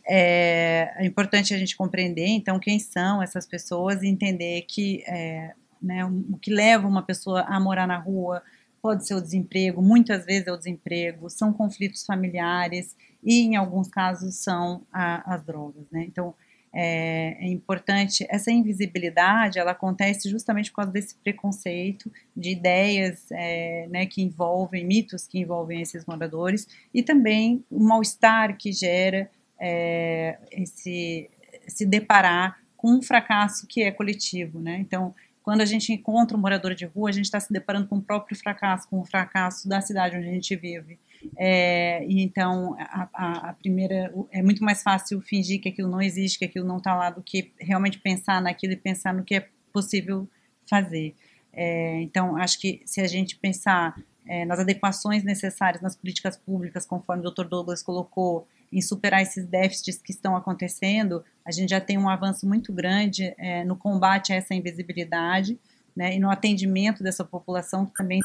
É, 0.05 0.93
é, 0.97 1.07
importante 1.07 1.55
a 1.55 1.59
gente 1.59 1.77
compreender, 1.77 2.27
então, 2.27 2.59
quem 2.59 2.79
são 2.79 3.23
essas 3.23 3.47
pessoas 3.47 4.03
e 4.03 4.09
entender 4.09 4.63
que 4.63 5.05
é, 5.07 5.55
né, 5.81 6.05
o 6.05 6.37
que 6.39 6.53
leva 6.53 6.87
uma 6.87 7.03
pessoa 7.03 7.43
a 7.43 7.59
morar 7.61 7.87
na 7.87 7.99
rua, 7.99 8.43
pode 8.81 9.07
ser 9.07 9.15
o 9.15 9.21
desemprego, 9.21 9.81
muitas 9.81 10.27
vezes 10.27 10.49
é 10.49 10.53
o 10.53 10.57
desemprego, 10.57 11.31
são 11.31 11.53
conflitos 11.53 12.05
familiares 12.05 12.97
e, 13.23 13.43
em 13.43 13.55
alguns 13.55 13.87
casos, 13.87 14.35
são 14.35 14.85
a, 14.93 15.35
as 15.35 15.45
drogas, 15.45 15.85
né? 15.93 16.05
Então, 16.05 16.35
é, 16.75 17.37
é, 17.39 17.49
importante, 17.49 18.27
essa 18.31 18.51
invisibilidade, 18.51 19.59
ela 19.59 19.73
acontece 19.73 20.31
justamente 20.31 20.71
por 20.71 20.77
causa 20.77 20.91
desse 20.91 21.15
preconceito 21.17 22.11
de 22.35 22.51
ideias 22.51 23.31
é, 23.31 23.87
né, 23.91 24.07
que 24.07 24.23
envolvem, 24.23 24.85
mitos 24.85 25.27
que 25.27 25.39
envolvem 25.39 25.83
esses 25.83 26.07
moradores 26.07 26.67
e 26.95 27.03
também 27.03 27.63
o 27.71 27.79
mal-estar 27.79 28.57
que 28.57 28.73
gera 28.73 29.31
é, 29.61 30.39
esse, 30.51 31.31
se 31.69 31.85
deparar 31.85 32.59
com 32.77 32.95
um 32.95 33.03
fracasso 33.03 33.67
que 33.67 33.83
é 33.83 33.91
coletivo, 33.93 34.59
né? 34.59 34.79
Então, 34.81 35.15
quando 35.43 35.61
a 35.61 35.65
gente 35.65 35.93
encontra 35.93 36.37
um 36.37 36.41
morador 36.41 36.75
de 36.75 36.85
rua, 36.85 37.11
a 37.11 37.13
gente 37.13 37.27
está 37.27 37.39
se 37.39 37.53
deparando 37.53 37.87
com 37.87 37.97
o 37.97 38.03
próprio 38.03 38.37
fracasso, 38.37 38.89
com 38.89 39.01
o 39.01 39.05
fracasso 39.05 39.69
da 39.69 39.81
cidade 39.81 40.17
onde 40.17 40.29
a 40.29 40.33
gente 40.33 40.57
vive. 40.57 40.99
É, 41.37 42.05
e 42.07 42.23
então, 42.23 42.77
a, 42.79 43.09
a, 43.13 43.51
a, 43.51 43.53
primeira 43.55 44.13
é 44.31 44.43
muito 44.43 44.65
mais 44.65 44.83
fácil 44.83 45.21
fingir 45.21 45.61
que 45.61 45.69
aquilo 45.69 45.91
não 45.91 46.01
existe, 46.01 46.39
que 46.39 46.45
aquilo 46.45 46.67
não 46.67 46.79
está 46.79 46.95
lá, 46.95 47.11
do 47.11 47.23
que 47.23 47.53
realmente 47.59 47.99
pensar 47.99 48.41
naquilo 48.41 48.73
e 48.73 48.77
pensar 48.77 49.13
no 49.15 49.25
que 49.25 49.35
é 49.37 49.49
possível 49.73 50.29
fazer. 50.69 51.15
É, 51.53 52.01
então, 52.03 52.37
acho 52.37 52.59
que 52.59 52.83
se 52.85 53.01
a 53.01 53.07
gente 53.07 53.37
pensar 53.37 53.95
é, 54.27 54.45
nas 54.45 54.59
adequações 54.59 55.25
necessárias 55.25 55.83
nas 55.83 55.97
políticas 55.97 56.37
públicas, 56.37 56.87
conforme 56.87 57.27
o 57.27 57.31
Dr. 57.31 57.45
Douglas 57.45 57.83
colocou, 57.83 58.47
em 58.73 58.81
superar 58.81 59.21
esses 59.21 59.45
déficits 59.47 60.01
que 60.01 60.13
estão 60.13 60.35
acontecendo, 60.35 61.23
a 61.45 61.51
gente 61.51 61.71
já 61.71 61.81
tem 61.81 61.99
um 61.99 62.09
avanço 62.09 62.49
muito 62.49 62.73
grande 62.73 63.35
é, 63.37 63.65
no 63.65 63.77
combate 63.77 64.33
a 64.33 64.37
essa 64.37 64.55
invisibilidade 64.55 65.59
né, 65.95 66.15
e 66.17 66.19
no 66.19 66.31
atendimento 66.31 67.03
dessa 67.03 67.25
população 67.25 67.87
que 67.87 67.95
também 67.95 68.21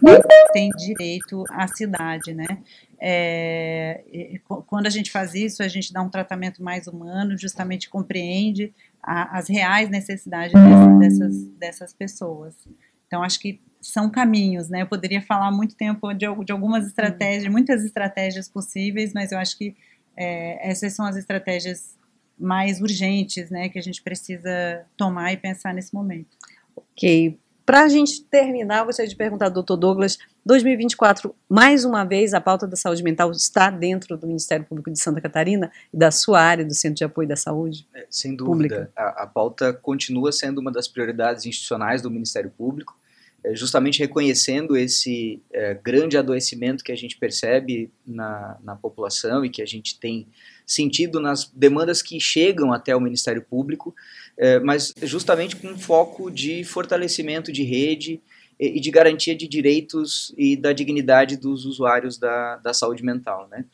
tem, 0.54 0.70
direito 0.72 1.44
à 1.50 1.68
cidade. 1.68 2.34
Né. 2.34 2.46
É, 3.00 4.40
quando 4.66 4.88
a 4.88 4.90
gente 4.90 5.12
faz 5.12 5.34
isso, 5.34 5.62
a 5.62 5.68
gente 5.68 5.92
dá 5.92 6.02
um 6.02 6.10
tratamento 6.10 6.64
mais 6.64 6.88
humano, 6.88 7.38
justamente 7.38 7.90
compreende 7.90 8.74
a, 9.02 9.38
as 9.38 9.50
reais 9.50 9.90
necessidades 9.90 10.54
dessas, 11.00 11.48
dessas 11.60 11.94
pessoas. 11.94 12.56
Então, 13.08 13.24
acho 13.24 13.40
que 13.40 13.62
são 13.82 14.10
caminhos, 14.10 14.68
né? 14.70 14.82
Eu 14.82 14.88
poderia 14.88 15.22
falar 15.22 15.52
muito 15.52 15.76
tempo 15.76 16.12
de, 16.14 16.26
de 16.44 16.52
algumas 16.52 16.86
estratégias, 16.86 17.52
muitas 17.52 17.86
estratégias 17.86 18.50
possíveis, 18.50 19.14
mas 19.14 19.32
eu 19.32 19.40
acho 19.40 19.58
que 19.58 19.76
é, 20.16 20.70
essas 20.70 20.94
são 20.94 21.06
as 21.06 21.16
estratégias 21.16 21.96
mais 22.38 22.82
urgentes, 22.82 23.50
né, 23.50 23.70
que 23.70 23.80
a 23.80 23.82
gente 23.82 24.02
precisa 24.02 24.86
tomar 24.96 25.34
e 25.34 25.38
pensar 25.38 25.74
nesse 25.74 25.94
momento. 25.94 26.38
Ok. 26.76 27.40
Para 27.68 27.84
a 27.84 27.90
gente 27.90 28.24
terminar, 28.24 28.80
eu 28.80 28.86
gostaria 28.86 29.10
de 29.10 29.16
perguntar 29.18 29.50
doutor 29.50 29.76
Douglas, 29.76 30.18
2024, 30.46 31.36
mais 31.50 31.84
uma 31.84 32.06
vez, 32.06 32.34
a 32.34 32.40
pauta 32.40 32.66
da 32.66 32.78
saúde 32.78 33.04
mental 33.04 33.30
está 33.30 33.70
dentro 33.70 34.16
do 34.16 34.26
Ministério 34.26 34.66
Público 34.66 34.90
de 34.90 34.98
Santa 34.98 35.20
Catarina 35.20 35.70
e 35.94 35.98
da 35.98 36.10
sua 36.10 36.40
área, 36.40 36.64
do 36.64 36.74
Centro 36.74 36.96
de 36.96 37.04
Apoio 37.04 37.28
da 37.28 37.36
Saúde? 37.36 37.86
É, 37.94 38.08
sem 38.10 38.38
dúvida. 38.38 38.90
A, 38.96 39.24
a 39.24 39.28
pauta 39.28 39.74
continua 39.74 40.32
sendo 40.32 40.60
uma 40.60 40.72
das 40.72 40.88
prioridades 40.88 41.46
institucionais 41.46 42.02
do 42.02 42.10
Ministério 42.10 42.50
Público. 42.50 42.98
É, 43.44 43.54
justamente 43.54 44.00
reconhecendo 44.00 44.78
esse 44.78 45.42
é, 45.52 45.74
grande 45.74 46.18
adoecimento 46.18 46.86
que 46.86 46.92
a 46.94 46.98
gente 46.98 47.18
percebe 47.18 47.92
na, 48.06 48.58
na 48.64 48.76
população 48.78 49.44
e 49.44 49.50
que 49.50 49.62
a 49.62 49.66
gente 49.66 50.00
tem 50.00 50.26
sentido 50.66 51.20
nas 51.20 51.50
demandas 51.54 52.02
que 52.02 52.20
chegam 52.20 52.74
até 52.74 52.96
o 52.96 53.00
Ministério 53.00 53.42
Público, 53.42 53.94
é, 54.38 54.60
mas 54.60 54.94
justamente 55.04 55.56
com 55.56 55.78
foco 55.78 56.30
de 56.30 56.64
fortalecimento 56.64 57.52
de 57.52 57.64
rede 57.64 58.22
e, 58.60 58.78
e 58.78 58.80
de 58.80 58.92
garantia 58.92 59.36
de 59.36 59.48
direitos 59.48 60.34
e 60.38 60.56
da 60.56 60.74
dignidade 60.74 61.38
dos 61.38 61.66
usuários 61.66 62.18
da, 62.18 62.58
da 62.58 62.74
saúde 62.74 63.04
mental. 63.04 63.48
Né? 63.50 63.66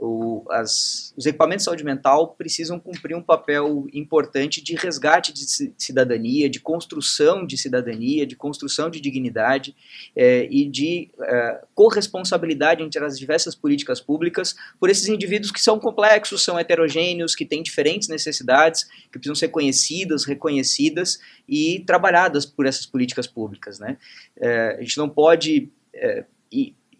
O, 0.00 0.44
as, 0.50 1.12
os 1.16 1.26
equipamentos 1.26 1.62
de 1.62 1.64
saúde 1.64 1.84
mental 1.84 2.34
precisam 2.38 2.78
cumprir 2.78 3.16
um 3.16 3.22
papel 3.22 3.86
importante 3.92 4.62
de 4.62 4.76
resgate 4.76 5.32
de 5.32 5.72
cidadania, 5.76 6.48
de 6.48 6.60
construção 6.60 7.44
de 7.44 7.58
cidadania, 7.58 8.24
de 8.24 8.36
construção 8.36 8.88
de 8.88 9.00
dignidade 9.00 9.74
é, 10.14 10.46
e 10.50 10.68
de 10.68 11.10
é, 11.20 11.64
corresponsabilidade 11.74 12.82
entre 12.82 13.04
as 13.04 13.18
diversas 13.18 13.56
políticas 13.56 14.00
públicas 14.00 14.54
por 14.78 14.88
esses 14.88 15.08
indivíduos 15.08 15.50
que 15.50 15.60
são 15.60 15.80
complexos, 15.80 16.44
são 16.44 16.58
heterogêneos, 16.58 17.34
que 17.34 17.44
têm 17.44 17.62
diferentes 17.62 18.08
necessidades, 18.08 18.84
que 18.84 19.18
precisam 19.18 19.34
ser 19.34 19.48
conhecidas, 19.48 20.24
reconhecidas 20.24 21.18
e 21.48 21.82
trabalhadas 21.86 22.46
por 22.46 22.66
essas 22.66 22.86
políticas 22.86 23.26
públicas. 23.26 23.80
Né? 23.80 23.96
É, 24.36 24.76
a 24.78 24.80
gente 24.80 24.96
não 24.96 25.08
pode 25.08 25.70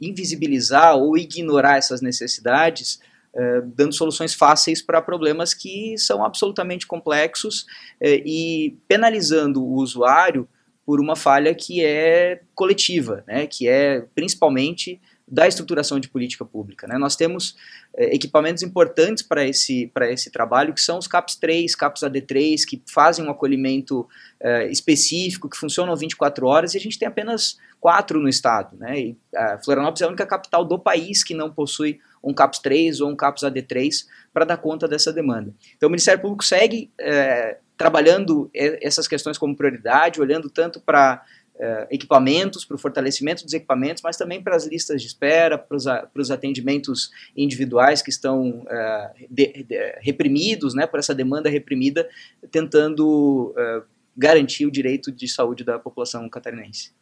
invisibilizar 0.01 0.97
ou 0.97 1.17
ignorar 1.17 1.77
essas 1.77 2.01
necessidades, 2.01 3.01
eh, 3.35 3.63
dando 3.75 3.95
soluções 3.95 4.35
fáceis 4.35 4.81
para 4.83 5.03
problemas 5.03 5.55
que 5.55 5.97
são 5.99 6.25
absolutamente 6.25 6.87
complexos 6.87 7.67
eh, 8.01 8.23
e 8.25 8.77
penalizando 8.87 9.65
o 9.65 9.75
usuário 9.75 10.49
por 10.87 11.01
uma 11.01 11.15
falha 11.15 11.55
que 11.55 11.85
é 11.85 12.41
coletiva, 12.55 13.23
né, 13.27 13.47
que 13.47 13.69
é 13.69 14.07
principalmente 14.15 15.01
da 15.31 15.47
estruturação 15.47 16.01
de 16.01 16.09
política 16.09 16.45
pública. 16.45 16.87
Né? 16.87 16.97
Nós 16.97 17.15
temos 17.15 17.55
é, 17.95 18.15
equipamentos 18.15 18.63
importantes 18.63 19.23
para 19.23 19.47
esse, 19.47 19.93
esse 20.03 20.31
trabalho, 20.31 20.73
que 20.73 20.81
são 20.81 20.99
os 20.99 21.07
CAPS 21.07 21.37
3, 21.37 21.75
CAPS 21.75 22.03
AD3, 22.03 22.65
que 22.67 22.83
fazem 22.87 23.27
um 23.27 23.31
acolhimento 23.31 24.09
é, 24.41 24.71
específico, 24.71 25.49
que 25.49 25.57
funcionam 25.57 25.95
24 25.95 26.47
horas, 26.47 26.75
e 26.75 26.79
a 26.79 26.81
gente 26.81 26.99
tem 26.99 27.07
apenas 27.07 27.59
quatro 27.81 28.21
no 28.21 28.29
estado. 28.29 28.77
Né? 28.77 29.01
E, 29.01 29.19
a 29.35 29.59
Florianópolis 29.59 30.03
é 30.03 30.05
a 30.05 30.09
única 30.09 30.27
capital 30.27 30.64
do 30.64 30.79
país 30.79 31.23
que 31.23 31.35
não 31.35 31.51
possui 31.51 32.01
um 32.23 32.35
CAPS 32.35 32.59
3 32.59 33.01
ou 33.01 33.11
um 33.11 33.17
CAPS 33.17 33.43
AD3 33.43 34.07
para 34.33 34.45
dar 34.45 34.57
conta 34.57 34.88
dessa 34.88 35.12
demanda. 35.12 35.55
Então 35.77 35.88
o 35.88 35.91
Ministério 35.91 36.21
Público 36.21 36.45
segue 36.45 36.91
é, 37.01 37.59
trabalhando 37.77 38.51
essas 38.53 39.07
questões 39.07 39.38
como 39.38 39.57
prioridade, 39.57 40.21
olhando 40.21 40.51
tanto 40.51 40.81
para 40.81 41.25
uh, 41.59 41.87
equipamentos, 41.91 42.64
para 42.64 42.75
o 42.75 42.79
fortalecimento 42.79 43.45
dos 43.45 43.53
equipamentos, 43.53 44.03
mas 44.03 44.17
também 44.17 44.43
para 44.43 44.57
as 44.57 44.67
listas 44.67 45.01
de 45.01 45.09
espera, 45.09 45.59
para 45.59 45.77
os 45.77 46.31
atendimentos 46.31 47.11
individuais 47.37 48.03
que 48.03 48.11
estão 48.11 48.61
uh, 48.62 49.27
de, 49.31 49.64
de, 49.64 49.99
reprimidos, 50.01 50.75
né, 50.75 50.87
por 50.87 50.99
essa 50.99 51.14
demanda 51.14 51.49
reprimida, 51.49 52.09
tentando 52.51 53.55
uh, 53.57 53.85
garantir 54.17 54.67
o 54.67 54.71
direito 54.71 55.12
de 55.12 55.29
saúde 55.29 55.62
da 55.62 55.79
população 55.79 56.29
catarinense. 56.29 56.93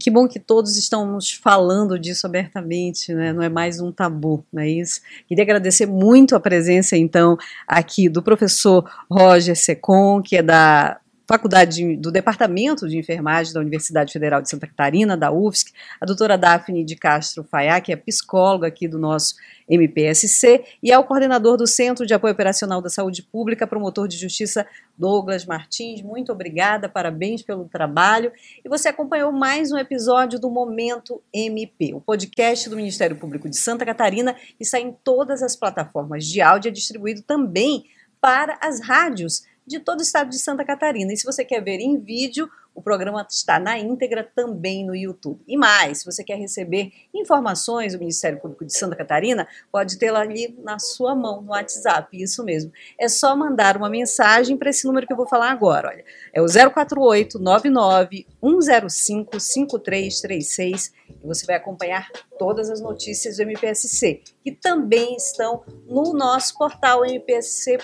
Que 0.00 0.10
bom 0.10 0.26
que 0.26 0.40
todos 0.40 0.78
estamos 0.78 1.30
falando 1.32 1.98
disso 1.98 2.26
abertamente, 2.26 3.12
né? 3.12 3.30
não 3.30 3.42
é 3.42 3.50
mais 3.50 3.78
um 3.78 3.92
tabu, 3.92 4.42
não 4.50 4.62
é 4.62 4.68
isso? 4.68 5.02
Queria 5.28 5.44
agradecer 5.44 5.84
muito 5.84 6.34
a 6.34 6.40
presença, 6.40 6.96
então, 6.96 7.36
aqui 7.68 8.08
do 8.08 8.22
professor 8.22 8.90
Roger 9.10 9.54
Secon, 9.54 10.22
que 10.22 10.36
é 10.36 10.42
da 10.42 10.98
faculdade 11.32 11.96
do 11.96 12.12
Departamento 12.12 12.86
de 12.86 12.98
Enfermagem 12.98 13.54
da 13.54 13.60
Universidade 13.60 14.12
Federal 14.12 14.42
de 14.42 14.50
Santa 14.50 14.66
Catarina, 14.66 15.16
da 15.16 15.32
UFSC, 15.32 15.72
a 15.98 16.04
doutora 16.04 16.36
Daphne 16.36 16.84
de 16.84 16.94
Castro 16.94 17.42
Faiá, 17.42 17.80
que 17.80 17.90
é 17.90 17.96
psicóloga 17.96 18.66
aqui 18.66 18.86
do 18.86 18.98
nosso 18.98 19.34
MPSC, 19.66 20.62
e 20.82 20.92
é 20.92 20.98
o 20.98 21.04
coordenador 21.04 21.56
do 21.56 21.66
Centro 21.66 22.04
de 22.04 22.12
Apoio 22.12 22.34
Operacional 22.34 22.82
da 22.82 22.90
Saúde 22.90 23.22
Pública, 23.22 23.66
promotor 23.66 24.06
de 24.06 24.18
justiça 24.18 24.66
Douglas 24.98 25.46
Martins. 25.46 26.02
Muito 26.02 26.30
obrigada, 26.30 26.86
parabéns 26.86 27.40
pelo 27.40 27.64
trabalho. 27.64 28.30
E 28.62 28.68
você 28.68 28.88
acompanhou 28.88 29.32
mais 29.32 29.72
um 29.72 29.78
episódio 29.78 30.38
do 30.38 30.50
Momento 30.50 31.22
MP, 31.32 31.94
o 31.94 32.00
podcast 32.02 32.68
do 32.68 32.76
Ministério 32.76 33.16
Público 33.16 33.48
de 33.48 33.56
Santa 33.56 33.86
Catarina, 33.86 34.34
que 34.34 34.64
está 34.64 34.78
em 34.78 34.94
todas 35.02 35.42
as 35.42 35.56
plataformas 35.56 36.26
de 36.26 36.42
áudio 36.42 36.68
e 36.68 36.70
é 36.70 36.72
distribuído 36.72 37.22
também 37.22 37.84
para 38.20 38.58
as 38.60 38.80
rádios 38.80 39.50
de 39.66 39.78
todo 39.80 40.00
o 40.00 40.02
estado 40.02 40.30
de 40.30 40.38
Santa 40.38 40.64
Catarina. 40.64 41.12
E 41.12 41.16
se 41.16 41.24
você 41.24 41.44
quer 41.44 41.62
ver 41.62 41.80
em 41.80 41.98
vídeo, 41.98 42.48
o 42.74 42.82
programa 42.82 43.26
está 43.28 43.58
na 43.58 43.78
íntegra 43.78 44.22
também 44.34 44.84
no 44.84 44.94
YouTube. 44.94 45.40
E 45.46 45.56
mais, 45.56 45.98
se 45.98 46.04
você 46.04 46.24
quer 46.24 46.36
receber 46.36 46.92
informações 47.14 47.92
do 47.92 47.98
Ministério 47.98 48.40
Público 48.40 48.64
de 48.64 48.76
Santa 48.76 48.96
Catarina, 48.96 49.46
pode 49.70 49.98
tê-la 49.98 50.20
ali 50.20 50.56
na 50.62 50.78
sua 50.78 51.14
mão, 51.14 51.42
no 51.42 51.50
WhatsApp, 51.50 52.08
isso 52.20 52.44
mesmo. 52.44 52.72
É 52.98 53.08
só 53.08 53.36
mandar 53.36 53.76
uma 53.76 53.90
mensagem 53.90 54.56
para 54.56 54.70
esse 54.70 54.86
número 54.86 55.06
que 55.06 55.12
eu 55.12 55.16
vou 55.16 55.28
falar 55.28 55.50
agora, 55.50 55.88
olha. 55.88 56.04
É 56.32 56.40
o 56.40 56.46
048 56.46 57.38
99 57.38 58.26
105 58.40 59.38
5336 59.38 60.92
e 61.22 61.26
você 61.26 61.44
vai 61.46 61.56
acompanhar 61.56 62.08
todas 62.38 62.70
as 62.70 62.80
notícias 62.80 63.36
do 63.36 63.42
MPSC, 63.42 64.22
que 64.42 64.52
também 64.52 65.14
estão 65.16 65.62
no 65.86 66.12
nosso 66.12 66.56
portal 66.56 67.04
mpsc.mp.br. 67.04 67.82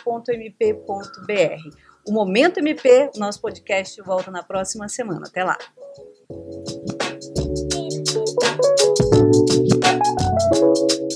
O 2.09 2.12
Momento 2.12 2.59
MP, 2.59 3.11
nosso 3.16 3.38
podcast, 3.40 4.01
volta 4.01 4.31
na 4.31 4.42
próxima 4.42 4.88
semana. 4.88 5.27
Até 5.29 5.44
lá. 5.44 5.59
Música 10.61 11.08